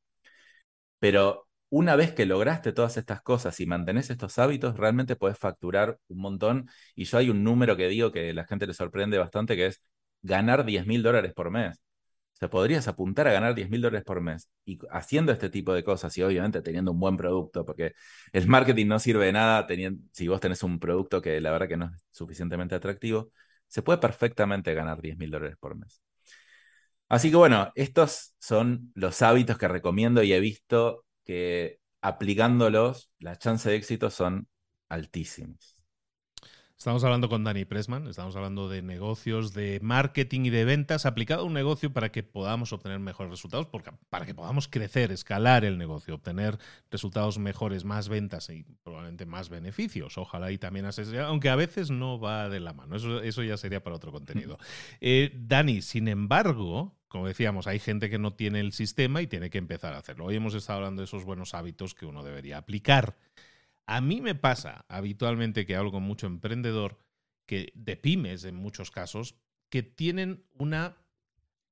pero 0.99 1.47
una 1.69 1.95
vez 1.95 2.13
que 2.13 2.25
lograste 2.25 2.71
todas 2.71 2.97
estas 2.97 3.21
cosas 3.21 3.59
y 3.59 3.65
mantenés 3.65 4.09
estos 4.09 4.37
hábitos, 4.39 4.77
realmente 4.77 5.15
puedes 5.15 5.37
facturar 5.37 5.99
un 6.07 6.19
montón. 6.19 6.69
Y 6.95 7.05
yo 7.05 7.17
hay 7.17 7.29
un 7.29 7.43
número 7.43 7.75
que 7.75 7.87
digo 7.87 8.11
que 8.11 8.33
la 8.33 8.45
gente 8.45 8.67
le 8.67 8.73
sorprende 8.73 9.17
bastante, 9.17 9.55
que 9.55 9.67
es 9.67 9.81
ganar 10.21 10.65
10 10.65 10.85
mil 10.85 11.01
dólares 11.03 11.33
por 11.33 11.49
mes. 11.51 11.79
O 12.35 12.37
sea, 12.37 12.49
podrías 12.49 12.87
apuntar 12.87 13.27
a 13.27 13.31
ganar 13.33 13.55
10 13.55 13.69
mil 13.69 13.81
dólares 13.81 14.03
por 14.03 14.19
mes 14.21 14.49
y 14.65 14.79
haciendo 14.91 15.31
este 15.31 15.49
tipo 15.49 15.73
de 15.73 15.83
cosas 15.83 16.17
y 16.17 16.23
obviamente 16.23 16.61
teniendo 16.61 16.91
un 16.91 16.99
buen 16.99 17.15
producto, 17.17 17.65
porque 17.65 17.93
el 18.33 18.47
marketing 18.47 18.87
no 18.87 18.99
sirve 18.99 19.25
de 19.27 19.31
nada 19.33 19.65
teniendo, 19.67 20.01
si 20.11 20.27
vos 20.27 20.39
tenés 20.41 20.63
un 20.63 20.79
producto 20.79 21.21
que 21.21 21.39
la 21.39 21.51
verdad 21.51 21.67
que 21.69 21.77
no 21.77 21.85
es 21.85 22.05
suficientemente 22.11 22.75
atractivo, 22.75 23.31
se 23.67 23.81
puede 23.81 23.99
perfectamente 23.99 24.73
ganar 24.73 25.01
10 25.01 25.17
mil 25.17 25.31
dólares 25.31 25.57
por 25.59 25.75
mes. 25.75 26.01
Así 27.09 27.29
que 27.29 27.35
bueno, 27.37 27.71
estos 27.75 28.33
son 28.39 28.91
los 28.95 29.21
hábitos 29.21 29.57
que 29.57 29.67
recomiendo 29.67 30.23
y 30.23 30.33
he 30.33 30.39
visto 30.39 31.05
que 31.25 31.79
aplicándolos, 32.01 33.11
las 33.19 33.39
chances 33.39 33.65
de 33.71 33.75
éxito 33.77 34.09
son 34.09 34.47
altísimas. 34.89 35.72
Estamos 36.83 37.05
hablando 37.05 37.29
con 37.29 37.45
Dani 37.45 37.63
Pressman, 37.63 38.07
estamos 38.09 38.35
hablando 38.35 38.67
de 38.67 38.81
negocios, 38.81 39.53
de 39.53 39.79
marketing 39.81 40.41
y 40.41 40.49
de 40.49 40.65
ventas 40.65 41.05
aplicado 41.05 41.43
a 41.43 41.45
un 41.45 41.53
negocio 41.53 41.93
para 41.93 42.11
que 42.11 42.23
podamos 42.23 42.73
obtener 42.73 42.99
mejores 42.99 43.31
resultados, 43.31 43.67
porque, 43.67 43.91
para 44.09 44.25
que 44.25 44.35
podamos 44.35 44.67
crecer, 44.67 45.09
escalar 45.13 45.63
el 45.63 45.77
negocio, 45.77 46.15
obtener 46.15 46.59
resultados 46.91 47.39
mejores, 47.39 47.85
más 47.85 48.09
ventas 48.09 48.49
y 48.49 48.65
probablemente 48.83 49.25
más 49.25 49.47
beneficios. 49.47 50.17
Ojalá 50.17 50.51
y 50.51 50.57
también 50.57 50.85
así 50.85 51.03
aunque 51.19 51.47
a 51.47 51.55
veces 51.55 51.89
no 51.89 52.19
va 52.19 52.49
de 52.49 52.59
la 52.59 52.73
mano. 52.73 52.97
Eso, 52.97 53.21
eso 53.21 53.43
ya 53.43 53.55
sería 53.55 53.81
para 53.81 53.95
otro 53.95 54.11
contenido. 54.11 54.57
Eh, 54.99 55.31
Dani, 55.39 55.81
sin 55.81 56.09
embargo, 56.09 56.97
como 57.07 57.27
decíamos, 57.27 57.65
hay 57.65 57.79
gente 57.79 58.09
que 58.09 58.19
no 58.19 58.33
tiene 58.33 58.59
el 58.59 58.73
sistema 58.73 59.21
y 59.21 59.27
tiene 59.27 59.49
que 59.49 59.57
empezar 59.57 59.93
a 59.93 59.99
hacerlo. 59.99 60.25
Hoy 60.25 60.35
hemos 60.35 60.53
estado 60.53 60.79
hablando 60.79 61.01
de 61.01 61.05
esos 61.05 61.23
buenos 61.23 61.53
hábitos 61.53 61.95
que 61.95 62.05
uno 62.05 62.23
debería 62.23 62.57
aplicar. 62.57 63.15
A 63.85 64.01
mí 64.01 64.21
me 64.21 64.35
pasa 64.35 64.85
habitualmente 64.87 65.65
que 65.65 65.75
hablo 65.75 65.91
con 65.91 66.03
mucho 66.03 66.27
emprendedor, 66.27 66.99
que 67.45 67.71
de 67.75 67.97
pymes 67.97 68.45
en 68.45 68.55
muchos 68.55 68.91
casos, 68.91 69.35
que 69.69 69.83
tienen 69.83 70.45
una 70.53 70.97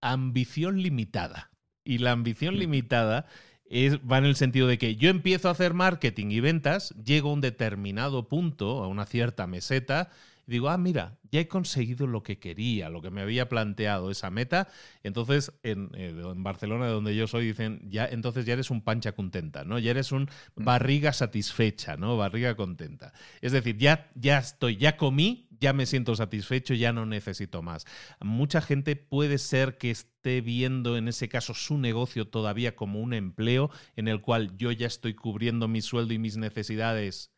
ambición 0.02 0.82
limitada. 0.82 1.52
Y 1.84 2.00
la 2.00 2.12
ambición 2.12 2.58
limitada 2.58 3.26
es, 3.66 4.00
va 4.00 4.18
en 4.18 4.26
el 4.26 4.36
sentido 4.36 4.68
de 4.68 4.78
que 4.78 4.96
yo 4.98 5.10
empiezo 5.10 5.48
a 5.48 5.52
hacer 5.52 5.74
marketing 5.74 6.28
y 6.32 6.40
ventas, 6.42 6.94
llego 7.04 7.30
a 7.30 7.34
un 7.34 7.42
determinado 7.42 8.28
punto, 8.28 8.84
a 8.84 8.88
una 8.88 9.06
cierta 9.06 9.48
meseta, 9.48 10.10
y 10.52 10.56
digo, 10.56 10.68
ah, 10.68 10.78
mira, 10.78 11.18
ya 11.32 11.40
he 11.40 11.48
conseguido 11.48 12.08
lo 12.08 12.24
que 12.24 12.38
quería, 12.38 12.90
lo 12.90 13.02
que 13.02 13.10
me 13.10 13.22
había 13.22 13.48
planteado, 13.48 14.12
esa 14.12 14.30
meta. 14.30 14.68
Entonces, 15.02 15.54
en, 15.64 15.90
eh, 15.94 16.10
en, 16.10 16.44
Barcelona, 16.44 16.88
de 16.88 16.92
donde 16.92 17.16
yo 17.16 17.26
soy, 17.26 17.46
dicen, 17.46 17.80
ya, 17.90 18.06
entonces 18.06 18.46
ya 18.46 18.52
eres 18.52 18.70
un 18.70 18.82
pancha 18.82 19.14
contenta, 19.14 19.64
¿no? 19.64 19.80
Ya 19.80 19.92
eres 19.92 20.12
un 20.12 20.24
mm. 20.24 20.66
barriga 20.66 21.14
satisfecha, 21.14 21.96
¿no? 21.96 22.18
Barriga 22.18 22.56
contenta. 22.56 23.14
Es 23.40 23.54
decir, 23.54 23.78
ya, 23.78 24.12
ya 24.16 24.40
estoy, 24.40 24.76
ya 24.76 24.98
comí, 24.98 25.48
ya 25.58 25.72
me 25.72 25.86
siento 25.86 26.18
satisfecho, 26.18 26.74
ya 26.74 26.92
no 26.92 27.06
necesito 27.06 27.62
más. 27.62 27.86
Mucha 28.20 28.60
gente 28.60 28.98
puede 28.98 29.38
ser 29.38 29.78
que 29.78 29.90
esté 29.90 30.42
viendo 30.42 30.98
en 30.98 31.08
ese 31.08 31.30
caso 31.30 31.54
su 31.54 31.78
negocio 31.78 32.28
todavía 32.28 32.76
como 32.76 33.00
un 33.00 33.14
empleo 33.14 33.72
en 33.96 34.10
el 34.10 34.20
cual 34.20 34.58
yo 34.58 34.74
ya 34.74 34.88
estoy 34.88 35.14
cubriendo 35.14 35.70
mi 35.70 35.82
sueldo 35.82 36.14
y 36.14 36.20
mis 36.20 36.36
necesidades 36.36 37.32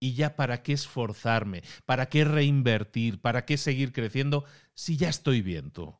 y 0.00 0.14
ya 0.14 0.36
para 0.36 0.62
qué 0.62 0.72
esforzarme, 0.72 1.62
para 1.86 2.06
qué 2.06 2.24
reinvertir, 2.24 3.20
para 3.20 3.44
qué 3.44 3.56
seguir 3.58 3.92
creciendo 3.92 4.44
si 4.74 4.96
ya 4.96 5.08
estoy 5.10 5.42
bien 5.42 5.70
tú. 5.70 5.94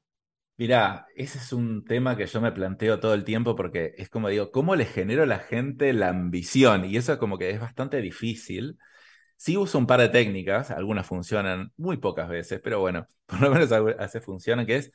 Mirá, 0.57 1.07
ese 1.17 1.39
es 1.39 1.53
un 1.55 1.85
tema 1.87 2.17
que 2.17 2.27
yo 2.27 2.41
me 2.43 2.53
planteo 2.53 3.01
todo 3.01 3.15
el 3.15 3.25
tiempo 3.25 3.57
porque 3.57 3.95
es 3.97 4.11
como 4.11 4.29
digo, 4.29 4.51
¿cómo 4.53 4.77
le 4.77 4.85
genero 4.85 5.23
a 5.23 5.27
la 5.27 5.39
gente 5.39 5.93
la 5.95 6.11
ambición? 6.11 6.85
Y 6.85 6.97
eso 6.99 7.19
como 7.19 7.39
que 7.39 7.49
es 7.51 7.59
bastante 7.61 8.01
difícil. 8.03 8.79
Sí 9.37 9.57
uso 9.57 9.79
un 9.79 9.87
par 9.87 10.01
de 10.01 10.11
técnicas, 10.11 10.71
algunas 10.71 11.07
funcionan 11.07 11.73
muy 11.79 11.99
pocas 11.99 12.29
veces, 12.29 12.61
pero 12.63 12.81
bueno, 12.81 13.09
por 13.27 13.41
lo 13.43 13.51
menos 13.51 13.73
así 13.99 14.21
funcionan, 14.21 14.67
que 14.67 14.77
es, 14.77 14.93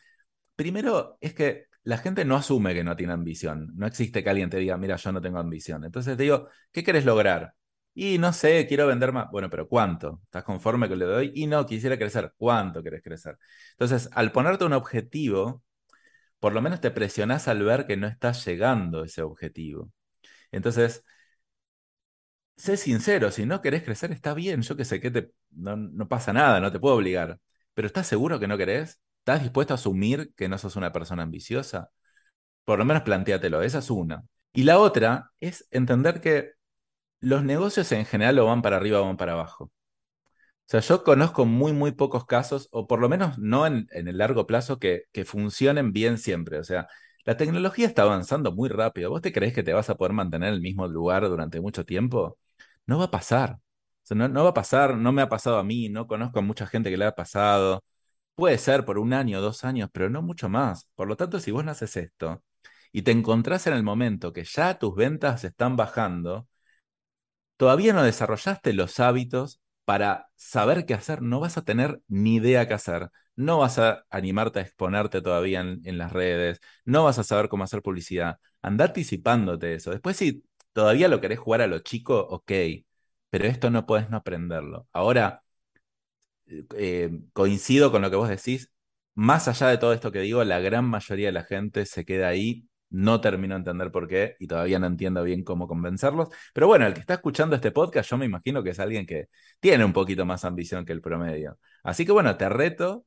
primero 0.55 1.17
es 1.21 1.33
que 1.35 1.67
la 1.83 1.97
gente 1.99 2.25
no 2.25 2.35
asume 2.37 2.73
que 2.75 2.83
no 2.83 2.95
tiene 2.95 3.13
ambición. 3.13 3.71
No 3.75 3.87
existe 3.87 4.23
que 4.23 4.29
alguien 4.31 4.49
te 4.51 4.57
diga, 4.57 4.77
mira, 4.77 4.97
yo 4.97 5.11
no 5.13 5.21
tengo 5.21 5.39
ambición. 5.39 5.83
Entonces 5.85 6.17
te 6.17 6.23
digo, 6.23 6.49
¿qué 6.71 6.83
querés 6.83 7.05
lograr? 7.05 7.53
Y 7.97 8.17
no 8.17 8.33
sé, 8.33 8.67
quiero 8.67 8.87
vender 8.87 9.13
más. 9.13 9.31
Bueno, 9.31 9.49
pero 9.49 9.67
¿cuánto? 9.69 10.21
¿Estás 10.25 10.43
conforme 10.43 10.89
que 10.89 10.97
le 10.97 11.05
doy? 11.05 11.31
Y 11.33 11.47
no, 11.47 11.65
quisiera 11.65 11.97
crecer. 11.97 12.33
¿Cuánto 12.37 12.83
querés 12.83 13.01
crecer? 13.01 13.37
Entonces, 13.71 14.09
al 14.13 14.31
ponerte 14.33 14.65
un 14.65 14.73
objetivo, 14.73 15.63
por 16.39 16.53
lo 16.53 16.61
menos 16.61 16.81
te 16.81 16.91
presionás 16.91 17.47
al 17.47 17.63
ver 17.63 17.87
que 17.87 17.97
no 17.97 18.07
estás 18.07 18.45
llegando 18.45 19.03
a 19.03 19.05
ese 19.07 19.21
objetivo. 19.23 19.91
Entonces, 20.51 21.03
sé 22.57 22.77
sincero, 22.77 23.31
si 23.31 23.45
no 23.45 23.61
querés 23.61 23.83
crecer 23.83 24.11
está 24.11 24.33
bien, 24.33 24.61
yo 24.61 24.75
que 24.77 24.85
sé 24.85 24.99
que 25.01 25.31
no, 25.51 25.75
no 25.77 26.07
pasa 26.07 26.33
nada, 26.33 26.59
no 26.59 26.71
te 26.71 26.79
puedo 26.79 26.95
obligar. 26.95 27.39
Pero 27.73 27.87
¿estás 27.87 28.07
seguro 28.07 28.39
que 28.39 28.47
no 28.47 28.57
querés? 28.57 29.01
¿Estás 29.19 29.41
dispuesto 29.41 29.73
a 29.73 29.75
asumir 29.75 30.33
que 30.35 30.47
no 30.47 30.57
sos 30.57 30.75
una 30.75 30.91
persona 30.91 31.23
ambiciosa? 31.23 31.89
Por 32.65 32.79
lo 32.79 32.85
menos 32.85 33.03
planteatelo, 33.03 33.61
esa 33.63 33.79
es 33.79 33.89
una. 33.91 34.23
Y 34.53 34.63
la 34.63 34.79
otra 34.79 35.31
es 35.39 35.67
entender 35.71 36.21
que 36.21 36.53
los 37.25 37.43
negocios 37.43 37.91
en 37.91 38.05
general 38.05 38.39
o 38.39 38.45
van 38.45 38.61
para 38.61 38.77
arriba 38.77 39.01
o 39.01 39.05
van 39.05 39.17
para 39.17 39.33
abajo. 39.33 39.65
O 39.65 40.67
sea, 40.67 40.79
yo 40.81 41.03
conozco 41.03 41.45
muy, 41.45 41.73
muy 41.73 41.91
pocos 41.91 42.25
casos, 42.25 42.67
o 42.71 42.87
por 42.87 42.99
lo 42.99 43.09
menos 43.09 43.37
no 43.37 43.67
en, 43.67 43.87
el 43.91 44.17
largo 44.17 44.47
plazo, 44.47 44.79
que, 44.79 45.03
que, 45.11 45.25
funcionen 45.25 45.93
bien 45.93 46.17
siempre. 46.17 46.59
O 46.59 46.63
sea, 46.63 46.87
la 47.23 47.37
tecnología 47.37 47.87
está 47.87 48.03
avanzando 48.03 48.51
muy 48.51 48.69
rápido. 48.69 49.09
¿Vos 49.11 49.21
te 49.21 49.31
crees 49.31 49.53
que 49.53 49.63
te 49.63 49.73
vas 49.73 49.89
a 49.89 49.95
poder 49.95 50.13
mantener 50.13 50.49
en 50.49 50.55
el 50.55 50.61
mismo 50.61 50.87
lugar 50.87 51.23
durante 51.27 51.61
mucho 51.61 51.85
tiempo? 51.85 52.37
No 52.85 52.97
va 52.99 53.05
a 53.05 53.11
pasar. 53.11 53.59
No, 54.11 54.27
no 54.27 54.43
va 54.43 54.51
a 54.51 54.53
pasar, 54.53 54.97
no 54.97 55.11
me 55.11 55.21
ha 55.21 55.29
pasado 55.29 55.57
a 55.57 55.63
mí, 55.63 55.89
no 55.89 56.07
conozco 56.07 56.39
a 56.39 56.41
mucha 56.43 56.67
gente 56.67 56.89
que 56.91 56.97
le 56.97 57.05
ha 57.05 57.15
pasado. 57.15 57.83
Puede 58.35 58.57
ser 58.59 58.85
por 58.85 58.99
un 58.99 59.13
año, 59.13 59.41
dos 59.41 59.63
años, 59.63 59.89
pero 59.93 60.09
no 60.09 60.21
mucho 60.21 60.49
más. 60.49 60.87
Por 60.95 61.07
lo 61.07 61.17
tanto, 61.17 61.39
si 61.39 61.51
vos 61.51 61.65
no 61.65 61.71
haces 61.71 61.95
esto 61.97 62.43
y 62.91 63.03
te 63.03 63.11
encontrás 63.11 63.67
en 63.67 63.73
el 63.73 63.83
momento 63.83 64.33
que 64.33 64.43
ya 64.45 64.77
tus 64.79 64.95
ventas 64.95 65.43
están 65.43 65.75
bajando, 65.77 66.47
todavía 67.57 67.93
no 67.93 68.03
desarrollaste 68.03 68.73
los 68.73 68.99
hábitos 68.99 69.61
para 69.85 70.29
saber 70.35 70.85
qué 70.85 70.93
hacer, 70.95 71.21
no 71.21 71.39
vas 71.39 71.57
a 71.57 71.63
tener 71.63 72.01
ni 72.07 72.35
idea 72.35 72.67
qué 72.67 72.73
hacer, 72.73 73.09
no 73.35 73.59
vas 73.59 73.79
a 73.79 74.05
animarte 74.09 74.59
a 74.59 74.61
exponerte 74.63 75.21
todavía 75.21 75.61
en, 75.61 75.97
las 75.97 76.11
redes, 76.11 76.59
no 76.85 77.03
vas 77.03 77.19
a 77.19 77.23
saber 77.23 77.49
cómo 77.49 77.63
hacer 77.63 77.81
publicidad. 77.81 78.39
Anda 78.61 78.85
anticipándote 78.85 79.75
eso. 79.75 79.91
Después, 79.91 80.17
si 80.17 80.43
todavía 80.73 81.07
lo 81.07 81.21
querés 81.21 81.39
jugar 81.39 81.61
a 81.61 81.67
lo 81.67 81.79
chico, 81.79 82.19
ok, 82.19 82.51
pero 83.29 83.45
esto 83.47 83.69
no 83.69 83.85
puedes 83.85 84.09
no 84.09 84.17
aprenderlo. 84.17 84.87
Ahora, 84.91 85.43
eh, 86.75 87.09
coincido 87.33 87.91
con 87.91 88.01
lo 88.01 88.09
que 88.09 88.15
vos 88.15 88.29
decís, 88.29 88.71
más 89.15 89.47
allá 89.47 89.67
de 89.67 89.77
todo 89.77 89.93
esto 89.93 90.11
que 90.11 90.19
digo, 90.19 90.43
la 90.43 90.59
gran 90.59 90.85
mayoría 90.85 91.27
de 91.27 91.31
la 91.31 91.43
gente 91.43 91.85
se 91.85 92.05
queda 92.05 92.27
ahí 92.27 92.67
no 92.89 93.21
termino 93.21 93.55
de 93.55 93.59
entender 93.59 93.91
por 93.91 94.07
qué 94.07 94.35
y 94.39 94.47
todavía 94.47 94.79
no 94.79 94.87
entiendo 94.87 95.23
bien 95.23 95.43
cómo 95.43 95.67
convencerlos. 95.67 96.29
Pero 96.53 96.67
bueno, 96.67 96.85
el 96.85 96.93
que 96.93 96.99
está 97.01 97.15
escuchando 97.15 97.55
este 97.55 97.71
podcast, 97.71 98.09
yo 98.09 98.17
me 98.17 98.25
imagino 98.25 98.63
que 98.63 98.71
es 98.71 98.79
alguien 98.79 99.05
que 99.05 99.27
tiene 99.59 99.85
un 99.85 99.93
poquito 99.93 100.25
más 100.25 100.45
ambición 100.45 100.85
que 100.85 100.93
el 100.93 101.01
promedio. 101.01 101.59
Así 101.83 102.05
que 102.05 102.11
bueno, 102.11 102.37
te 102.37 102.49
reto 102.49 103.05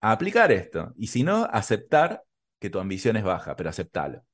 a 0.00 0.12
aplicar 0.12 0.52
esto. 0.52 0.92
Y 0.96 1.08
si 1.08 1.22
no, 1.22 1.44
aceptar 1.50 2.22
que 2.58 2.70
tu 2.70 2.78
ambición 2.78 3.16
es 3.16 3.24
baja, 3.24 3.56
pero 3.56 3.70
aceptalo. 3.70 4.24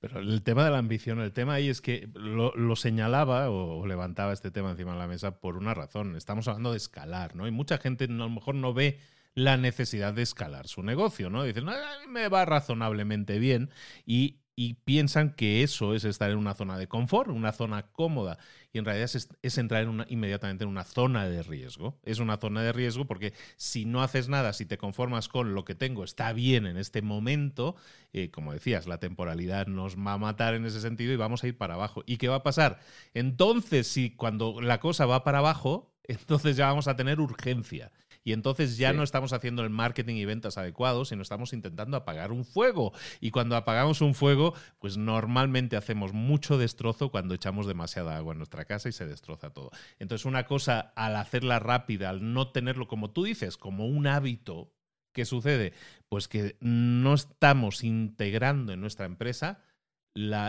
Pero 0.00 0.20
el 0.20 0.42
tema 0.42 0.64
de 0.64 0.70
la 0.70 0.78
ambición, 0.78 1.20
el 1.20 1.32
tema 1.32 1.54
ahí 1.54 1.68
es 1.68 1.80
que 1.80 2.08
lo, 2.14 2.76
señalaba 2.76 3.50
o, 3.50 3.86
levantaba 3.86 4.32
este 4.32 4.50
tema 4.50 4.70
encima 4.70 4.92
de 4.92 4.98
la 4.98 5.06
mesa 5.06 5.40
por 5.40 5.56
una 5.56 5.74
razón. 5.74 6.16
Estamos 6.16 6.48
hablando 6.48 6.70
de 6.72 6.78
escalar, 6.78 7.36
¿no? 7.36 7.46
Y 7.46 7.50
mucha 7.50 7.78
gente 7.78 8.04
a 8.04 8.08
lo 8.08 8.30
mejor 8.30 8.54
no 8.54 8.72
ve 8.72 9.00
la 9.38 9.56
necesidad 9.56 10.12
de 10.12 10.22
escalar 10.22 10.66
su 10.66 10.82
negocio, 10.82 11.30
¿no? 11.30 11.44
Dicen, 11.44 11.64
me 12.08 12.28
va 12.28 12.44
razonablemente 12.44 13.38
bien 13.38 13.70
y, 14.04 14.40
piensan 14.84 15.34
que 15.34 15.62
eso 15.62 15.94
es 15.94 16.02
estar 16.02 16.32
en 16.32 16.36
una 16.36 16.52
zona 16.52 16.76
de 16.76 16.88
confort, 16.88 17.28
una 17.28 17.52
zona 17.52 17.92
cómoda. 17.92 18.38
Y 18.72 18.78
en 18.78 18.84
realidad 18.84 19.08
es, 19.40 19.58
entrar 19.58 19.86
inmediatamente 20.08 20.64
en 20.64 20.70
una 20.70 20.82
zona 20.82 21.28
de 21.28 21.44
riesgo. 21.44 22.00
Es 22.02 22.18
una 22.18 22.38
zona 22.38 22.62
de 22.62 22.72
riesgo 22.72 23.06
porque 23.06 23.34
si 23.56 23.84
no 23.84 24.02
haces 24.02 24.28
nada, 24.28 24.52
si 24.52 24.66
te 24.66 24.76
conformas 24.76 25.28
con 25.28 25.54
lo 25.54 25.64
que 25.64 25.76
tengo, 25.76 26.02
está 26.02 26.32
bien 26.32 26.66
en 26.66 26.76
este 26.76 27.02
momento, 27.02 27.76
eh, 28.12 28.32
como 28.32 28.52
decías, 28.52 28.88
la 28.88 28.98
temporalidad 28.98 29.68
nos 29.68 29.96
va 29.96 30.14
a 30.14 30.18
matar 30.18 30.54
en 30.54 30.66
ese 30.66 30.80
sentido 30.80 31.12
y 31.12 31.16
vamos 31.16 31.44
a 31.44 31.46
ir 31.46 31.56
para 31.56 31.74
abajo. 31.74 32.02
¿Y 32.04 32.16
qué 32.16 32.26
va 32.26 32.36
a 32.36 32.42
pasar? 32.42 32.80
Entonces, 33.14 33.86
si 33.86 34.10
cuando 34.10 34.60
la 34.60 34.80
cosa 34.80 35.06
va 35.06 35.22
para 35.22 35.38
abajo, 35.38 35.94
entonces 36.02 36.56
ya 36.56 36.66
vamos 36.66 36.88
a 36.88 36.96
tener 36.96 37.20
urgencia 37.20 37.92
Y 38.28 38.34
entonces 38.34 38.76
ya 38.76 38.92
no 38.92 39.02
estamos 39.04 39.32
haciendo 39.32 39.62
el 39.62 39.70
marketing 39.70 40.16
y 40.16 40.26
ventas 40.26 40.58
adecuados, 40.58 41.08
sino 41.08 41.22
estamos 41.22 41.54
intentando 41.54 41.96
apagar 41.96 42.30
un 42.30 42.44
fuego. 42.44 42.92
Y 43.22 43.30
cuando 43.30 43.56
apagamos 43.56 44.02
un 44.02 44.14
fuego, 44.14 44.52
pues 44.80 44.98
normalmente 44.98 45.78
hacemos 45.78 46.12
mucho 46.12 46.58
destrozo 46.58 47.10
cuando 47.10 47.32
echamos 47.32 47.66
demasiada 47.66 48.18
agua 48.18 48.32
en 48.32 48.38
nuestra 48.40 48.66
casa 48.66 48.90
y 48.90 48.92
se 48.92 49.06
destroza 49.06 49.48
todo. 49.54 49.70
Entonces 49.98 50.26
una 50.26 50.44
cosa 50.44 50.92
al 50.94 51.16
hacerla 51.16 51.58
rápida, 51.58 52.10
al 52.10 52.34
no 52.34 52.52
tenerlo 52.52 52.86
como 52.86 53.12
tú 53.12 53.24
dices, 53.24 53.56
como 53.56 53.86
un 53.86 54.06
hábito, 54.06 54.74
¿qué 55.12 55.24
sucede? 55.24 55.72
Pues 56.10 56.28
que 56.28 56.58
no 56.60 57.14
estamos 57.14 57.82
integrando 57.82 58.74
en 58.74 58.82
nuestra 58.82 59.06
empresa 59.06 59.62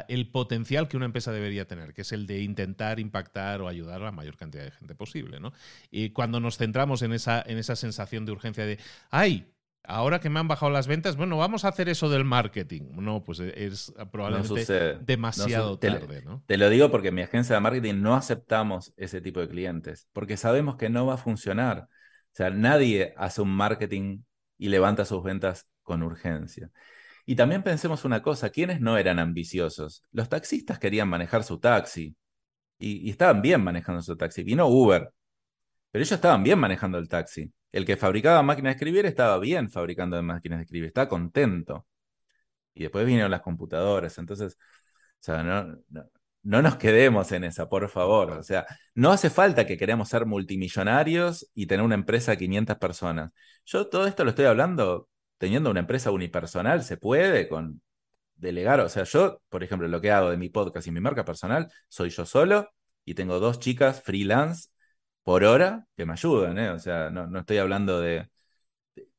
el 0.07 0.31
potencial 0.31 0.87
que 0.87 0.97
una 0.97 1.05
empresa 1.05 1.31
debería 1.31 1.67
tener, 1.67 1.93
que 1.93 2.01
es 2.01 2.11
el 2.11 2.25
de 2.25 2.41
intentar 2.41 2.99
impactar 2.99 3.61
o 3.61 3.67
ayudar 3.67 4.01
a 4.01 4.05
la 4.05 4.11
mayor 4.11 4.35
cantidad 4.37 4.63
de 4.63 4.71
gente 4.71 4.95
posible. 4.95 5.39
¿no? 5.39 5.53
Y 5.91 6.09
cuando 6.09 6.39
nos 6.39 6.57
centramos 6.57 7.01
en 7.01 7.13
esa, 7.13 7.43
en 7.45 7.57
esa 7.57 7.75
sensación 7.75 8.25
de 8.25 8.31
urgencia 8.31 8.65
de, 8.65 8.79
ay, 9.11 9.53
ahora 9.83 10.19
que 10.19 10.29
me 10.29 10.39
han 10.39 10.47
bajado 10.47 10.71
las 10.71 10.87
ventas, 10.87 11.17
bueno, 11.17 11.37
vamos 11.37 11.65
a 11.65 11.69
hacer 11.69 11.89
eso 11.89 12.09
del 12.09 12.25
marketing. 12.25 12.83
No, 12.93 13.23
pues 13.23 13.39
es 13.39 13.93
probablemente 14.11 14.97
demasiado 15.01 15.77
tarde. 15.77 16.23
¿no? 16.23 16.43
Te 16.45 16.57
lo 16.57 16.69
digo 16.69 16.89
porque 16.89 17.09
en 17.09 17.15
mi 17.15 17.21
agencia 17.21 17.55
de 17.55 17.61
marketing 17.61 17.95
no 18.01 18.15
aceptamos 18.15 18.93
ese 18.97 19.21
tipo 19.21 19.39
de 19.39 19.49
clientes, 19.49 20.07
porque 20.13 20.37
sabemos 20.37 20.77
que 20.77 20.89
no 20.89 21.05
va 21.05 21.15
a 21.15 21.17
funcionar. 21.17 21.87
O 22.31 22.35
sea, 22.35 22.49
nadie 22.49 23.13
hace 23.17 23.41
un 23.41 23.49
marketing 23.49 24.21
y 24.57 24.69
levanta 24.69 25.05
sus 25.05 25.23
ventas 25.23 25.67
con 25.83 26.03
urgencia. 26.03 26.69
Y 27.29 27.35
también 27.35 27.61
pensemos 27.61 28.05
una 28.05 28.23
cosa, 28.23 28.49
¿quiénes 28.49 28.81
no 28.81 28.97
eran 28.97 29.19
ambiciosos? 29.19 30.03
Los 30.11 30.29
taxistas 30.29 30.79
querían 30.79 31.07
manejar 31.07 31.43
su 31.43 31.59
taxi 31.59 32.15
y, 32.79 33.07
estaban 33.07 33.43
bien 33.43 33.63
manejando 33.63 34.01
su 34.01 34.17
taxi. 34.17 34.41
Vino 34.43 34.67
Uber, 34.67 35.11
pero 35.91 36.01
ellos 36.01 36.11
estaban 36.11 36.41
bien 36.41 36.57
manejando 36.57 36.97
el 36.97 37.07
taxi. 37.07 37.53
El 37.71 37.85
que 37.85 37.97
fabricaba 37.97 38.41
máquinas 38.41 38.71
de 38.71 38.75
escribir 38.77 39.05
estaba 39.05 39.37
bien 39.37 39.69
fabricando 39.69 40.21
máquinas 40.23 40.57
de 40.57 40.63
escribir, 40.63 40.87
estaba 40.87 41.07
contento. 41.07 41.85
Y 42.73 42.81
después 42.81 43.05
vinieron 43.05 43.29
las 43.29 43.41
computadoras. 43.41 44.17
Entonces, 44.17 44.55
o 44.55 45.19
sea, 45.19 45.43
no, 45.43 45.77
no, 46.41 46.61
nos 46.63 46.77
quedemos 46.77 47.31
en 47.31 47.43
esa, 47.43 47.69
por 47.69 47.87
favor. 47.89 48.31
O 48.31 48.43
sea, 48.43 48.65
no 48.95 49.11
hace 49.11 49.29
falta 49.29 49.67
que 49.67 49.77
queramos 49.77 50.09
ser 50.09 50.25
multimillonarios 50.25 51.47
y 51.53 51.67
tener 51.67 51.85
una 51.85 51.93
empresa 51.93 52.31
de 52.31 52.37
500 52.39 52.77
personas. 52.77 53.31
Yo 53.65 53.87
todo 53.87 54.07
esto 54.07 54.23
lo 54.23 54.31
estoy 54.31 54.45
hablando 54.45 55.09
teniendo 55.39 55.71
una 55.71 55.81
empresa 55.81 56.11
unipersonal, 56.11 56.83
se 56.83 56.97
puede 56.97 57.49
con 57.49 57.81
delegar. 58.35 58.79
O 58.81 58.89
sea, 58.89 59.03
yo, 59.05 59.41
por 59.49 59.63
ejemplo, 59.63 59.87
lo 59.87 60.01
que 60.01 60.11
hago 60.11 60.31
de 60.31 60.37
mi 60.37 60.49
podcast 60.49 60.87
y 60.87 60.91
mi 60.91 61.01
marca 61.01 61.25
personal, 61.25 61.71
soy 61.87 62.09
yo 62.11 62.25
solo 62.25 62.69
y 63.05 63.15
tengo 63.15 63.39
dos 63.39 63.59
chicas 63.59 64.01
freelance 64.03 64.69
por 65.23 65.43
hora 65.43 65.87
que 65.97 66.05
me 66.05 66.13
ayudan. 66.13 66.57
¿eh? 66.59 66.69
O 66.71 66.79
sea, 66.79 67.09
no, 67.09 67.39
estoy 67.39 67.57
hablando 67.57 68.01
de, 68.01 68.29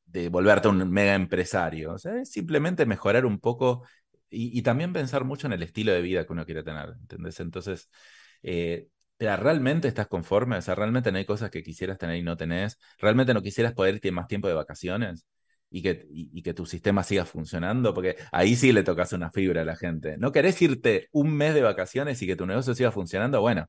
de, 0.05 0.29
volverte 0.29 0.67
un 0.67 0.89
mega 0.91 1.15
empresario. 1.15 1.93
O 1.93 1.97
sea, 1.97 2.21
es 2.21 2.31
simplemente 2.31 2.85
mejorar 2.85 3.25
un 3.25 3.39
poco 3.39 3.83
y, 4.29 4.61
también 4.61 4.93
pensar 4.93 5.25
mucho 5.25 5.47
en 5.47 5.53
el 5.53 5.63
estilo 5.63 5.91
de 5.91 6.01
vida 6.01 6.25
que 6.25 6.33
uno 6.33 6.45
quiere 6.45 6.63
tener. 6.63 6.89
¿Entendés? 7.01 7.39
Entonces, 7.39 7.89
eh, 8.43 8.87
¿realmente 9.19 9.87
estás 9.87 10.07
conforme? 10.07 10.57
O 10.57 10.61
sea, 10.61 10.75
¿realmente 10.75 11.11
no 11.11 11.17
hay 11.17 11.25
cosas 11.25 11.51
que 11.51 11.63
quisieras 11.63 11.97
tener 11.97 12.15
y 12.17 12.23
no 12.23 12.37
tenés? 12.37 12.77
¿Realmente 12.99 13.33
no 13.33 13.41
quisieras 13.41 13.73
poder 13.73 13.95
irte 13.95 14.11
más 14.11 14.27
tiempo 14.27 14.47
de 14.47 14.53
vacaciones? 14.53 15.25
Y 15.71 15.81
que, 15.81 16.05
y, 16.11 16.41
que 16.43 16.53
tu 16.53 16.65
sistema 16.65 17.01
siga 17.01 17.25
funcionando, 17.25 17.93
porque 17.93 18.17
ahí 18.31 18.55
sí 18.55 18.73
le 18.73 18.83
tocas 18.83 19.13
una 19.13 19.31
fibra 19.31 19.61
a 19.61 19.65
la 19.65 19.77
gente. 19.77 20.17
¿No 20.17 20.31
querés 20.33 20.61
irte 20.61 21.07
un 21.13 21.33
mes 21.33 21.53
de 21.53 21.61
vacaciones 21.61 22.21
y 22.21 22.27
que 22.27 22.35
tu 22.35 22.45
negocio 22.45 22.75
siga 22.75 22.91
funcionando? 22.91 23.39
Bueno, 23.39 23.67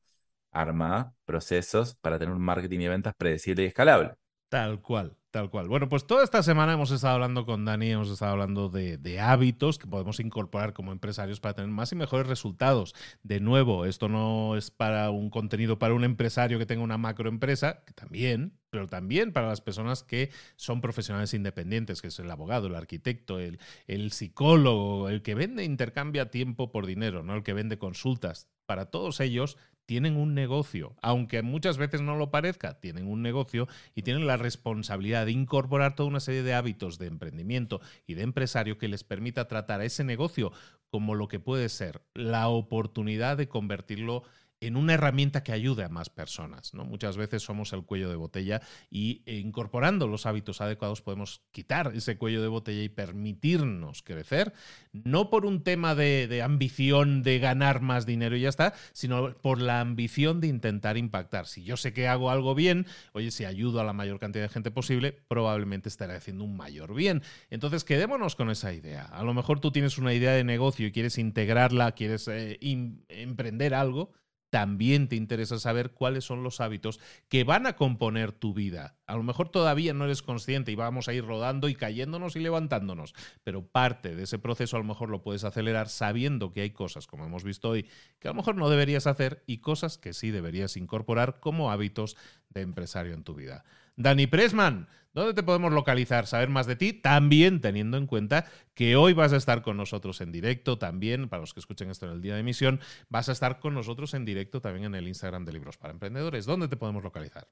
arma 0.50 1.14
procesos 1.24 1.94
para 1.96 2.18
tener 2.18 2.34
un 2.34 2.42
marketing 2.42 2.80
y 2.80 2.88
ventas 2.88 3.14
predecible 3.16 3.62
y 3.62 3.66
escalable. 3.66 4.14
Tal 4.48 4.80
cual. 4.82 5.16
Tal 5.32 5.48
cual. 5.48 5.66
Bueno, 5.66 5.88
pues 5.88 6.06
toda 6.06 6.24
esta 6.24 6.42
semana 6.42 6.74
hemos 6.74 6.90
estado 6.90 7.14
hablando 7.14 7.46
con 7.46 7.64
Dani, 7.64 7.92
hemos 7.92 8.10
estado 8.10 8.32
hablando 8.32 8.68
de, 8.68 9.18
hábitos 9.18 9.78
que 9.78 9.86
podemos 9.86 10.20
incorporar 10.20 10.74
como 10.74 10.92
empresarios 10.92 11.40
para 11.40 11.54
tener 11.54 11.70
más 11.70 11.90
y 11.90 11.96
mejores 11.96 12.26
resultados. 12.26 12.94
De 13.22 13.40
nuevo, 13.40 13.86
esto 13.86 14.10
no 14.10 14.58
es 14.58 14.70
para 14.70 15.08
un 15.08 15.30
contenido 15.30 15.78
para 15.78 15.94
un 15.94 16.04
empresario 16.04 16.58
que 16.58 16.66
tenga 16.66 16.82
una 16.82 16.98
macroempresa, 16.98 17.82
que 17.86 17.94
también, 17.94 18.58
pero 18.68 18.88
también 18.88 19.32
para 19.32 19.48
las 19.48 19.62
personas 19.62 20.02
que 20.02 20.30
son 20.56 20.82
profesionales 20.82 21.32
independientes, 21.32 22.02
que 22.02 22.08
es 22.08 22.18
el 22.18 22.30
abogado, 22.30 22.66
el 22.66 22.74
arquitecto, 22.74 23.38
el, 23.38 23.58
el 23.86 24.12
psicólogo, 24.12 25.08
el 25.08 25.22
que 25.22 25.34
vende, 25.34 25.64
intercambia 25.64 26.30
tiempo 26.30 26.70
por 26.70 26.84
dinero, 26.84 27.22
¿no? 27.22 27.36
El 27.36 27.42
que 27.42 27.54
vende 27.54 27.78
consultas. 27.78 28.48
Para 28.66 28.90
todos 28.90 29.18
ellos 29.20 29.56
tienen 29.92 30.16
un 30.16 30.32
negocio, 30.32 30.96
aunque 31.02 31.42
muchas 31.42 31.76
veces 31.76 32.00
no 32.00 32.16
lo 32.16 32.30
parezca, 32.30 32.80
tienen 32.80 33.06
un 33.06 33.20
negocio 33.20 33.68
y 33.94 34.00
tienen 34.00 34.26
la 34.26 34.38
responsabilidad 34.38 35.26
de 35.26 35.32
incorporar 35.32 35.94
toda 35.94 36.08
una 36.08 36.20
serie 36.20 36.42
de 36.42 36.54
hábitos 36.54 36.96
de 36.96 37.08
emprendimiento 37.08 37.82
y 38.06 38.14
de 38.14 38.22
empresario 38.22 38.78
que 38.78 38.88
les 38.88 39.04
permita 39.04 39.48
tratar 39.48 39.82
a 39.82 39.84
ese 39.84 40.02
negocio 40.02 40.50
como 40.88 41.14
lo 41.14 41.28
que 41.28 41.40
puede 41.40 41.68
ser 41.68 42.00
la 42.14 42.48
oportunidad 42.48 43.36
de 43.36 43.48
convertirlo 43.48 44.22
en 44.22 44.32
una 44.70 44.94
herramienta 44.94 45.42
que 45.42 45.52
ayude 45.52 45.84
a 45.84 45.88
más 45.88 46.08
personas. 46.08 46.72
¿no? 46.74 46.84
Muchas 46.84 47.16
veces 47.16 47.42
somos 47.42 47.72
el 47.72 47.84
cuello 47.84 48.08
de 48.08 48.16
botella 48.16 48.62
y 48.90 49.22
eh, 49.26 49.36
incorporando 49.36 50.06
los 50.06 50.26
hábitos 50.26 50.60
adecuados 50.60 51.02
podemos 51.02 51.42
quitar 51.50 51.92
ese 51.94 52.16
cuello 52.16 52.42
de 52.42 52.48
botella 52.48 52.82
y 52.82 52.88
permitirnos 52.88 54.02
crecer, 54.02 54.52
no 54.92 55.30
por 55.30 55.46
un 55.46 55.62
tema 55.62 55.94
de, 55.94 56.42
ambición 56.42 57.22
de 57.22 57.38
ganar 57.38 57.80
más 57.80 58.06
dinero 58.06 58.36
y 58.36 58.42
ya 58.42 58.48
está, 58.48 58.74
sino 58.92 59.34
por 59.34 59.60
la 59.60 59.80
ambición 59.80 60.40
de 60.40 60.48
intentar 60.48 60.96
impactar. 60.96 61.46
Si 61.46 61.64
yo 61.64 61.76
sé 61.76 61.92
que 61.92 62.08
hago 62.08 62.30
algo 62.30 62.54
bien, 62.54 62.86
oye, 63.12 63.30
si 63.30 63.44
ayudo 63.44 63.80
a 63.80 63.84
la 63.84 63.92
mayor 63.92 64.18
cantidad 64.18 64.44
de 64.44 64.48
gente 64.48 64.70
posible, 64.70 65.12
probablemente 65.28 65.88
estaré 65.88 66.14
haciendo 66.14 66.44
un 66.44 66.56
mayor 66.56 66.94
bien. 66.94 67.22
Entonces, 67.50 67.84
quedémonos 67.84 68.36
con 68.36 68.50
esa 68.50 68.72
idea. 68.72 69.04
A 69.04 69.22
lo 69.24 69.34
mejor 69.34 69.60
tú 69.60 69.72
tienes 69.72 69.98
una 69.98 70.14
idea 70.14 70.32
de 70.32 70.44
negocio 70.44 70.86
y 70.86 70.92
quieres 70.92 71.18
integrarla, 71.18 71.92
quieres 71.92 72.28
eh, 72.28 72.58
emprender 73.08 73.74
algo 73.74 74.12
también 74.52 75.08
te 75.08 75.16
interesa 75.16 75.58
saber 75.58 75.92
cuáles 75.92 76.24
son 76.26 76.42
los 76.42 76.60
hábitos 76.60 77.00
que 77.30 77.42
van 77.42 77.66
a 77.66 77.74
componer 77.74 78.32
tu 78.32 78.52
vida. 78.52 78.98
A 79.06 79.16
lo 79.16 79.22
mejor 79.22 79.48
todavía 79.48 79.94
no 79.94 80.04
eres 80.04 80.20
consciente 80.20 80.70
y 80.70 80.74
vamos 80.74 81.08
a 81.08 81.14
ir 81.14 81.24
rodando 81.24 81.70
y 81.70 81.74
cayéndonos 81.74 82.36
y 82.36 82.40
levantándonos, 82.40 83.14
pero 83.44 83.66
parte 83.66 84.14
de 84.14 84.24
ese 84.24 84.38
proceso 84.38 84.76
a 84.76 84.80
lo 84.80 84.84
mejor 84.84 85.08
lo 85.08 85.22
puedes 85.22 85.44
acelerar 85.44 85.88
sabiendo 85.88 86.52
que 86.52 86.60
hay 86.60 86.70
cosas, 86.70 87.06
como 87.06 87.24
hemos 87.24 87.44
visto 87.44 87.70
hoy, 87.70 87.86
que 88.18 88.28
a 88.28 88.32
lo 88.32 88.34
mejor 88.34 88.56
no 88.56 88.68
deberías 88.68 89.06
hacer 89.06 89.42
y 89.46 89.62
cosas 89.62 89.96
que 89.96 90.12
sí 90.12 90.30
deberías 90.30 90.76
incorporar 90.76 91.40
como 91.40 91.70
hábitos 91.72 92.18
de 92.50 92.60
empresario 92.60 93.14
en 93.14 93.24
tu 93.24 93.34
vida. 93.34 93.64
Dani 94.02 94.26
Pressman, 94.26 94.88
¿dónde 95.12 95.32
te 95.32 95.44
podemos 95.44 95.72
localizar? 95.72 96.26
Saber 96.26 96.48
más 96.48 96.66
de 96.66 96.74
ti, 96.74 96.92
también 96.92 97.60
teniendo 97.60 97.96
en 97.96 98.06
cuenta 98.06 98.46
que 98.74 98.96
hoy 98.96 99.12
vas 99.12 99.32
a 99.32 99.36
estar 99.36 99.62
con 99.62 99.76
nosotros 99.76 100.20
en 100.20 100.32
directo, 100.32 100.76
también, 100.76 101.28
para 101.28 101.40
los 101.40 101.54
que 101.54 101.60
escuchen 101.60 101.88
esto 101.88 102.06
en 102.06 102.12
el 102.12 102.20
día 102.20 102.34
de 102.34 102.40
emisión, 102.40 102.80
vas 103.08 103.28
a 103.28 103.32
estar 103.32 103.60
con 103.60 103.74
nosotros 103.74 104.14
en 104.14 104.24
directo 104.24 104.60
también 104.60 104.86
en 104.86 104.96
el 104.96 105.06
Instagram 105.06 105.44
de 105.44 105.52
Libros 105.52 105.76
para 105.76 105.92
Emprendedores. 105.92 106.46
¿Dónde 106.46 106.66
te 106.66 106.76
podemos 106.76 107.04
localizar? 107.04 107.46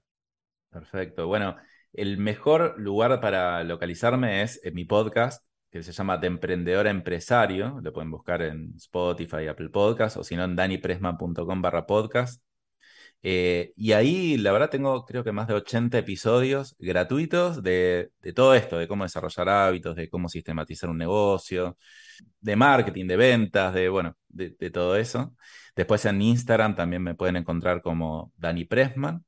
Perfecto. 0.70 1.28
Bueno, 1.28 1.56
el 1.92 2.18
mejor 2.18 2.74
lugar 2.78 3.20
para 3.20 3.62
localizarme 3.62 4.42
es 4.42 4.60
en 4.64 4.74
mi 4.74 4.84
podcast, 4.84 5.44
que 5.70 5.84
se 5.84 5.92
llama 5.92 6.18
De 6.18 6.26
Emprendedor 6.26 6.88
Empresario. 6.88 7.80
Lo 7.80 7.92
pueden 7.92 8.10
buscar 8.10 8.42
en 8.42 8.74
Spotify, 8.76 9.46
Apple 9.46 9.68
Podcast, 9.68 10.16
o 10.16 10.24
si 10.24 10.34
no 10.34 10.44
en 10.44 10.56
danipresman.com 10.56 11.62
barra 11.62 11.86
podcast. 11.86 12.42
Eh, 13.22 13.72
y 13.76 13.92
ahí, 13.92 14.38
la 14.38 14.52
verdad, 14.52 14.70
tengo 14.70 15.04
creo 15.04 15.22
que 15.24 15.32
más 15.32 15.46
de 15.48 15.54
80 15.54 15.98
episodios 15.98 16.74
gratuitos 16.78 17.62
de, 17.62 18.10
todo 18.34 18.54
esto, 18.54 18.78
de 18.78 18.88
cómo 18.88 19.04
desarrollar 19.04 19.48
hábitos, 19.48 19.96
de 19.96 20.08
cómo 20.08 20.28
sistematizar 20.28 20.88
un 20.90 20.98
negocio, 20.98 21.76
de 22.40 22.56
marketing, 22.56 23.06
de 23.06 23.16
ventas, 23.16 23.74
de, 23.74 23.88
bueno, 23.88 24.16
de, 24.28 24.50
todo 24.70 24.96
eso. 24.96 25.34
Después 25.76 26.04
en 26.06 26.22
Instagram 26.22 26.74
también 26.76 27.02
me 27.02 27.14
pueden 27.14 27.36
encontrar 27.36 27.82
como 27.82 28.32
Dani 28.36 28.64
Pressman. 28.64 29.24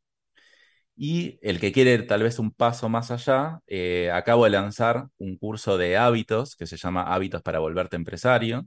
Y 0.94 1.38
el 1.42 1.58
que 1.58 1.72
quiere 1.72 1.98
tal 2.02 2.22
vez 2.22 2.38
un 2.38 2.52
paso 2.52 2.88
más 2.88 3.10
allá, 3.10 3.60
eh, 3.66 4.10
acabo 4.12 4.44
de 4.44 4.50
lanzar 4.50 5.06
un 5.18 5.36
curso 5.36 5.78
de 5.78 5.96
hábitos 5.96 6.54
que 6.54 6.66
se 6.66 6.76
llama 6.76 7.02
Hábitos 7.02 7.42
para 7.42 7.58
volverte 7.58 7.96
empresario 7.96 8.66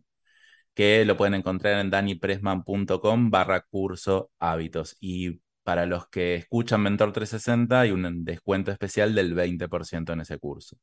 que 0.75 1.05
lo 1.05 1.17
pueden 1.17 1.33
encontrar 1.33 1.79
en 1.79 1.89
danipresman.com 1.89 3.31
barra 3.31 3.61
curso 3.61 4.31
hábitos. 4.39 4.97
Y 4.99 5.41
para 5.63 5.85
los 5.85 6.07
que 6.09 6.35
escuchan 6.35 6.81
Mentor 6.81 7.11
360 7.11 7.79
hay 7.79 7.91
un 7.91 8.23
descuento 8.23 8.71
especial 8.71 9.15
del 9.15 9.35
20% 9.35 10.13
en 10.13 10.21
ese 10.21 10.37
curso. 10.37 10.77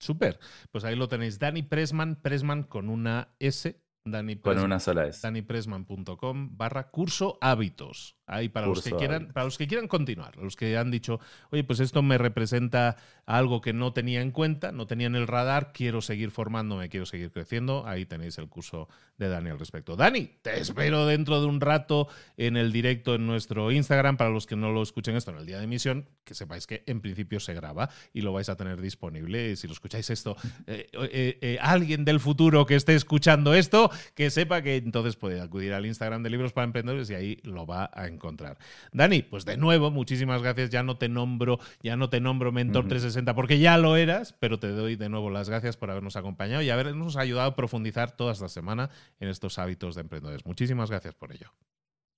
Súper. 0.00 0.38
Pues 0.72 0.84
ahí 0.84 0.96
lo 0.96 1.08
tenéis. 1.08 1.38
Dani 1.38 1.62
Pressman, 1.62 2.20
Pressman 2.20 2.64
con 2.64 2.88
una 2.88 3.34
S 3.38 3.80
Dani 4.04 4.36
Con 4.36 4.58
una 4.58 4.80
sola 4.80 5.04
vez. 5.04 5.20
danipresman.com 5.20 6.56
barra 6.56 6.90
curso 6.90 7.38
hábitos. 7.40 8.17
Ahí 8.28 8.50
para 8.50 8.66
los, 8.66 8.82
que 8.82 8.92
quieran, 8.92 9.28
para 9.32 9.44
los 9.44 9.56
que 9.56 9.66
quieran 9.66 9.88
continuar, 9.88 10.36
los 10.36 10.54
que 10.54 10.76
han 10.76 10.90
dicho, 10.90 11.18
oye, 11.50 11.64
pues 11.64 11.80
esto 11.80 12.02
me 12.02 12.18
representa 12.18 12.96
algo 13.24 13.62
que 13.62 13.72
no 13.72 13.92
tenía 13.94 14.20
en 14.20 14.30
cuenta, 14.30 14.70
no 14.70 14.86
tenía 14.86 15.06
en 15.06 15.14
el 15.14 15.26
radar, 15.26 15.72
quiero 15.72 16.02
seguir 16.02 16.30
formándome, 16.30 16.90
quiero 16.90 17.06
seguir 17.06 17.30
creciendo, 17.30 17.86
ahí 17.86 18.04
tenéis 18.04 18.36
el 18.36 18.48
curso 18.48 18.88
de 19.16 19.28
Dani 19.28 19.50
al 19.50 19.58
respecto. 19.58 19.96
Dani, 19.96 20.30
te 20.42 20.60
espero 20.60 21.06
dentro 21.06 21.40
de 21.40 21.46
un 21.46 21.60
rato 21.60 22.08
en 22.36 22.58
el 22.58 22.70
directo 22.70 23.14
en 23.14 23.26
nuestro 23.26 23.72
Instagram, 23.72 24.18
para 24.18 24.30
los 24.30 24.46
que 24.46 24.56
no 24.56 24.72
lo 24.72 24.82
escuchen 24.82 25.16
esto 25.16 25.30
en 25.30 25.38
el 25.38 25.46
día 25.46 25.58
de 25.58 25.64
emisión, 25.64 26.06
que 26.24 26.34
sepáis 26.34 26.66
que 26.66 26.84
en 26.86 27.00
principio 27.00 27.40
se 27.40 27.54
graba 27.54 27.88
y 28.12 28.20
lo 28.20 28.34
vais 28.34 28.50
a 28.50 28.56
tener 28.56 28.80
disponible. 28.80 29.56
Si 29.56 29.66
lo 29.66 29.72
escucháis 29.72 30.10
esto, 30.10 30.36
eh, 30.66 30.88
eh, 30.92 31.38
eh, 31.40 31.58
alguien 31.60 32.04
del 32.04 32.20
futuro 32.20 32.66
que 32.66 32.74
esté 32.74 32.94
escuchando 32.94 33.54
esto, 33.54 33.90
que 34.14 34.30
sepa 34.30 34.60
que 34.60 34.76
entonces 34.76 35.16
puede 35.16 35.40
acudir 35.40 35.72
al 35.72 35.86
Instagram 35.86 36.22
de 36.22 36.30
Libros 36.30 36.52
para 36.52 36.66
Emprendedores 36.66 37.08
y 37.08 37.14
ahí 37.14 37.40
lo 37.42 37.66
va 37.66 37.90
a 37.92 38.06
encontrar 38.06 38.17
encontrar. 38.18 38.58
Dani, 38.92 39.22
pues 39.22 39.44
de 39.44 39.56
nuevo, 39.56 39.90
muchísimas 39.90 40.42
gracias. 40.42 40.70
Ya 40.70 40.82
no 40.82 40.98
te 40.98 41.08
nombro, 41.08 41.58
ya 41.82 41.96
no 41.96 42.10
te 42.10 42.20
nombro 42.20 42.52
Mentor 42.52 42.88
360 42.88 43.34
porque 43.34 43.58
ya 43.58 43.78
lo 43.78 43.96
eras, 43.96 44.34
pero 44.38 44.58
te 44.58 44.68
doy 44.68 44.96
de 44.96 45.08
nuevo 45.08 45.30
las 45.30 45.48
gracias 45.48 45.76
por 45.76 45.90
habernos 45.90 46.16
acompañado 46.16 46.62
y 46.62 46.70
habernos 46.70 47.16
ayudado 47.16 47.48
a 47.48 47.56
profundizar 47.56 48.16
toda 48.16 48.32
esta 48.32 48.48
semana 48.48 48.90
en 49.20 49.28
estos 49.28 49.58
hábitos 49.58 49.94
de 49.94 50.02
emprendedores. 50.02 50.44
Muchísimas 50.44 50.90
gracias 50.90 51.14
por 51.14 51.32
ello. 51.32 51.52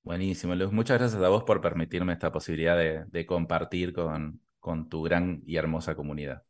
Buenísimo, 0.02 0.54
Luz. 0.54 0.72
Muchas 0.72 0.98
gracias 0.98 1.22
a 1.22 1.28
vos 1.28 1.44
por 1.44 1.60
permitirme 1.60 2.12
esta 2.12 2.32
posibilidad 2.32 2.76
de, 2.76 3.26
compartir 3.26 3.92
con, 3.92 4.40
con 4.58 4.88
tu 4.88 5.02
gran 5.02 5.42
y 5.46 5.56
hermosa 5.56 5.94
comunidad. 5.94 6.44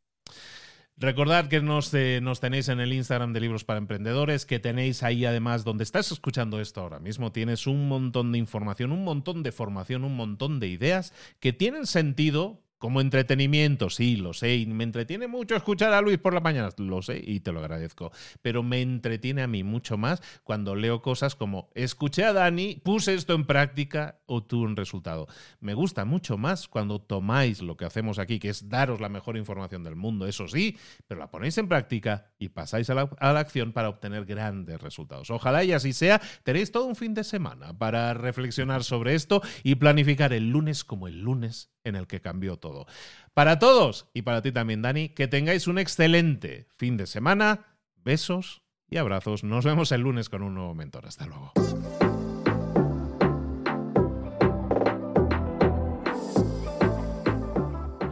Recordad 1.01 1.47
que 1.47 1.61
nos, 1.61 1.91
eh, 1.95 2.19
nos, 2.21 2.41
tenéis 2.41 2.69
en 2.69 2.79
el 2.79 2.93
Instagram 2.93 3.33
de 3.33 3.39
Libros 3.39 3.63
para 3.63 3.79
Emprendedores, 3.79 4.45
que 4.45 4.59
tenéis 4.59 5.01
ahí 5.01 5.25
además 5.25 5.63
donde 5.63 5.83
estás 5.83 6.11
escuchando 6.11 6.61
esto 6.61 6.79
ahora 6.79 6.99
mismo, 6.99 7.31
tienes 7.31 7.65
un 7.65 7.87
montón 7.87 8.31
de 8.31 8.37
información, 8.37 8.91
un 8.91 9.03
montón 9.03 9.41
de 9.41 9.51
formación, 9.51 10.03
un 10.03 10.15
montón 10.15 10.59
de 10.59 10.67
ideas 10.67 11.11
que 11.39 11.53
tienen 11.53 11.87
sentido 11.87 12.61
como 12.81 12.99
entretenimiento, 12.99 13.91
sí, 13.91 14.15
lo 14.15 14.33
sé, 14.33 14.55
y 14.55 14.65
me 14.65 14.83
entretiene 14.83 15.27
mucho 15.27 15.55
escuchar 15.55 15.93
a 15.93 16.01
Luis 16.01 16.17
por 16.17 16.33
la 16.33 16.39
mañana, 16.39 16.69
lo 16.77 17.03
sé 17.03 17.21
y 17.23 17.41
te 17.41 17.51
lo 17.51 17.59
agradezco, 17.59 18.11
pero 18.41 18.63
me 18.63 18.81
entretiene 18.81 19.43
a 19.43 19.47
mí 19.47 19.63
mucho 19.63 19.99
más 19.99 20.19
cuando 20.43 20.75
leo 20.75 20.99
cosas 21.03 21.35
como 21.35 21.69
escuché 21.75 22.25
a 22.25 22.33
Dani, 22.33 22.81
puse 22.83 23.13
esto 23.13 23.35
en 23.35 23.45
práctica 23.45 24.19
o 24.25 24.43
tuve 24.43 24.65
un 24.65 24.75
resultado. 24.75 25.27
Me 25.59 25.75
gusta 25.75 26.05
mucho 26.05 26.39
más 26.39 26.67
cuando 26.67 26.99
tomáis 26.99 27.61
lo 27.61 27.77
que 27.77 27.85
hacemos 27.85 28.17
aquí, 28.17 28.39
que 28.39 28.49
es 28.49 28.67
daros 28.67 28.99
la 28.99 29.09
mejor 29.09 29.37
información 29.37 29.83
del 29.83 29.95
mundo, 29.95 30.25
eso 30.25 30.47
sí, 30.47 30.75
pero 31.07 31.19
la 31.19 31.29
ponéis 31.29 31.59
en 31.59 31.67
práctica 31.67 32.31
y 32.39 32.49
pasáis 32.49 32.89
a 32.89 32.95
la, 32.95 33.11
a 33.19 33.31
la 33.31 33.41
acción 33.41 33.73
para 33.73 33.89
obtener 33.89 34.25
grandes 34.25 34.81
resultados. 34.81 35.29
Ojalá 35.29 35.63
y 35.63 35.71
así 35.71 35.93
sea, 35.93 36.19
tenéis 36.41 36.71
todo 36.71 36.85
un 36.85 36.95
fin 36.95 37.13
de 37.13 37.23
semana 37.23 37.77
para 37.77 38.15
reflexionar 38.15 38.83
sobre 38.83 39.13
esto 39.13 39.43
y 39.61 39.75
planificar 39.75 40.33
el 40.33 40.49
lunes 40.49 40.83
como 40.83 41.07
el 41.07 41.19
lunes 41.19 41.69
en 41.83 41.95
el 41.95 42.07
que 42.07 42.21
cambió 42.21 42.57
todo. 42.57 42.85
Para 43.33 43.59
todos 43.59 44.07
y 44.13 44.21
para 44.23 44.41
ti 44.41 44.51
también, 44.51 44.81
Dani, 44.81 45.09
que 45.09 45.27
tengáis 45.27 45.67
un 45.67 45.79
excelente 45.79 46.67
fin 46.77 46.97
de 46.97 47.07
semana. 47.07 47.77
Besos 47.95 48.61
y 48.89 48.97
abrazos. 48.97 49.43
Nos 49.43 49.65
vemos 49.65 49.91
el 49.91 50.01
lunes 50.01 50.29
con 50.29 50.43
un 50.43 50.55
nuevo 50.55 50.75
mentor. 50.75 51.05
Hasta 51.05 51.25
luego. 51.25 51.53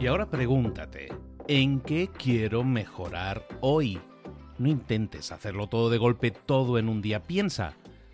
Y 0.00 0.06
ahora 0.06 0.30
pregúntate, 0.30 1.12
¿en 1.46 1.80
qué 1.80 2.08
quiero 2.08 2.64
mejorar 2.64 3.46
hoy? 3.60 4.00
No 4.56 4.68
intentes 4.68 5.30
hacerlo 5.30 5.68
todo 5.68 5.90
de 5.90 5.98
golpe, 5.98 6.30
todo 6.30 6.78
en 6.78 6.88
un 6.88 7.02
día. 7.02 7.22
Piensa, 7.22 7.76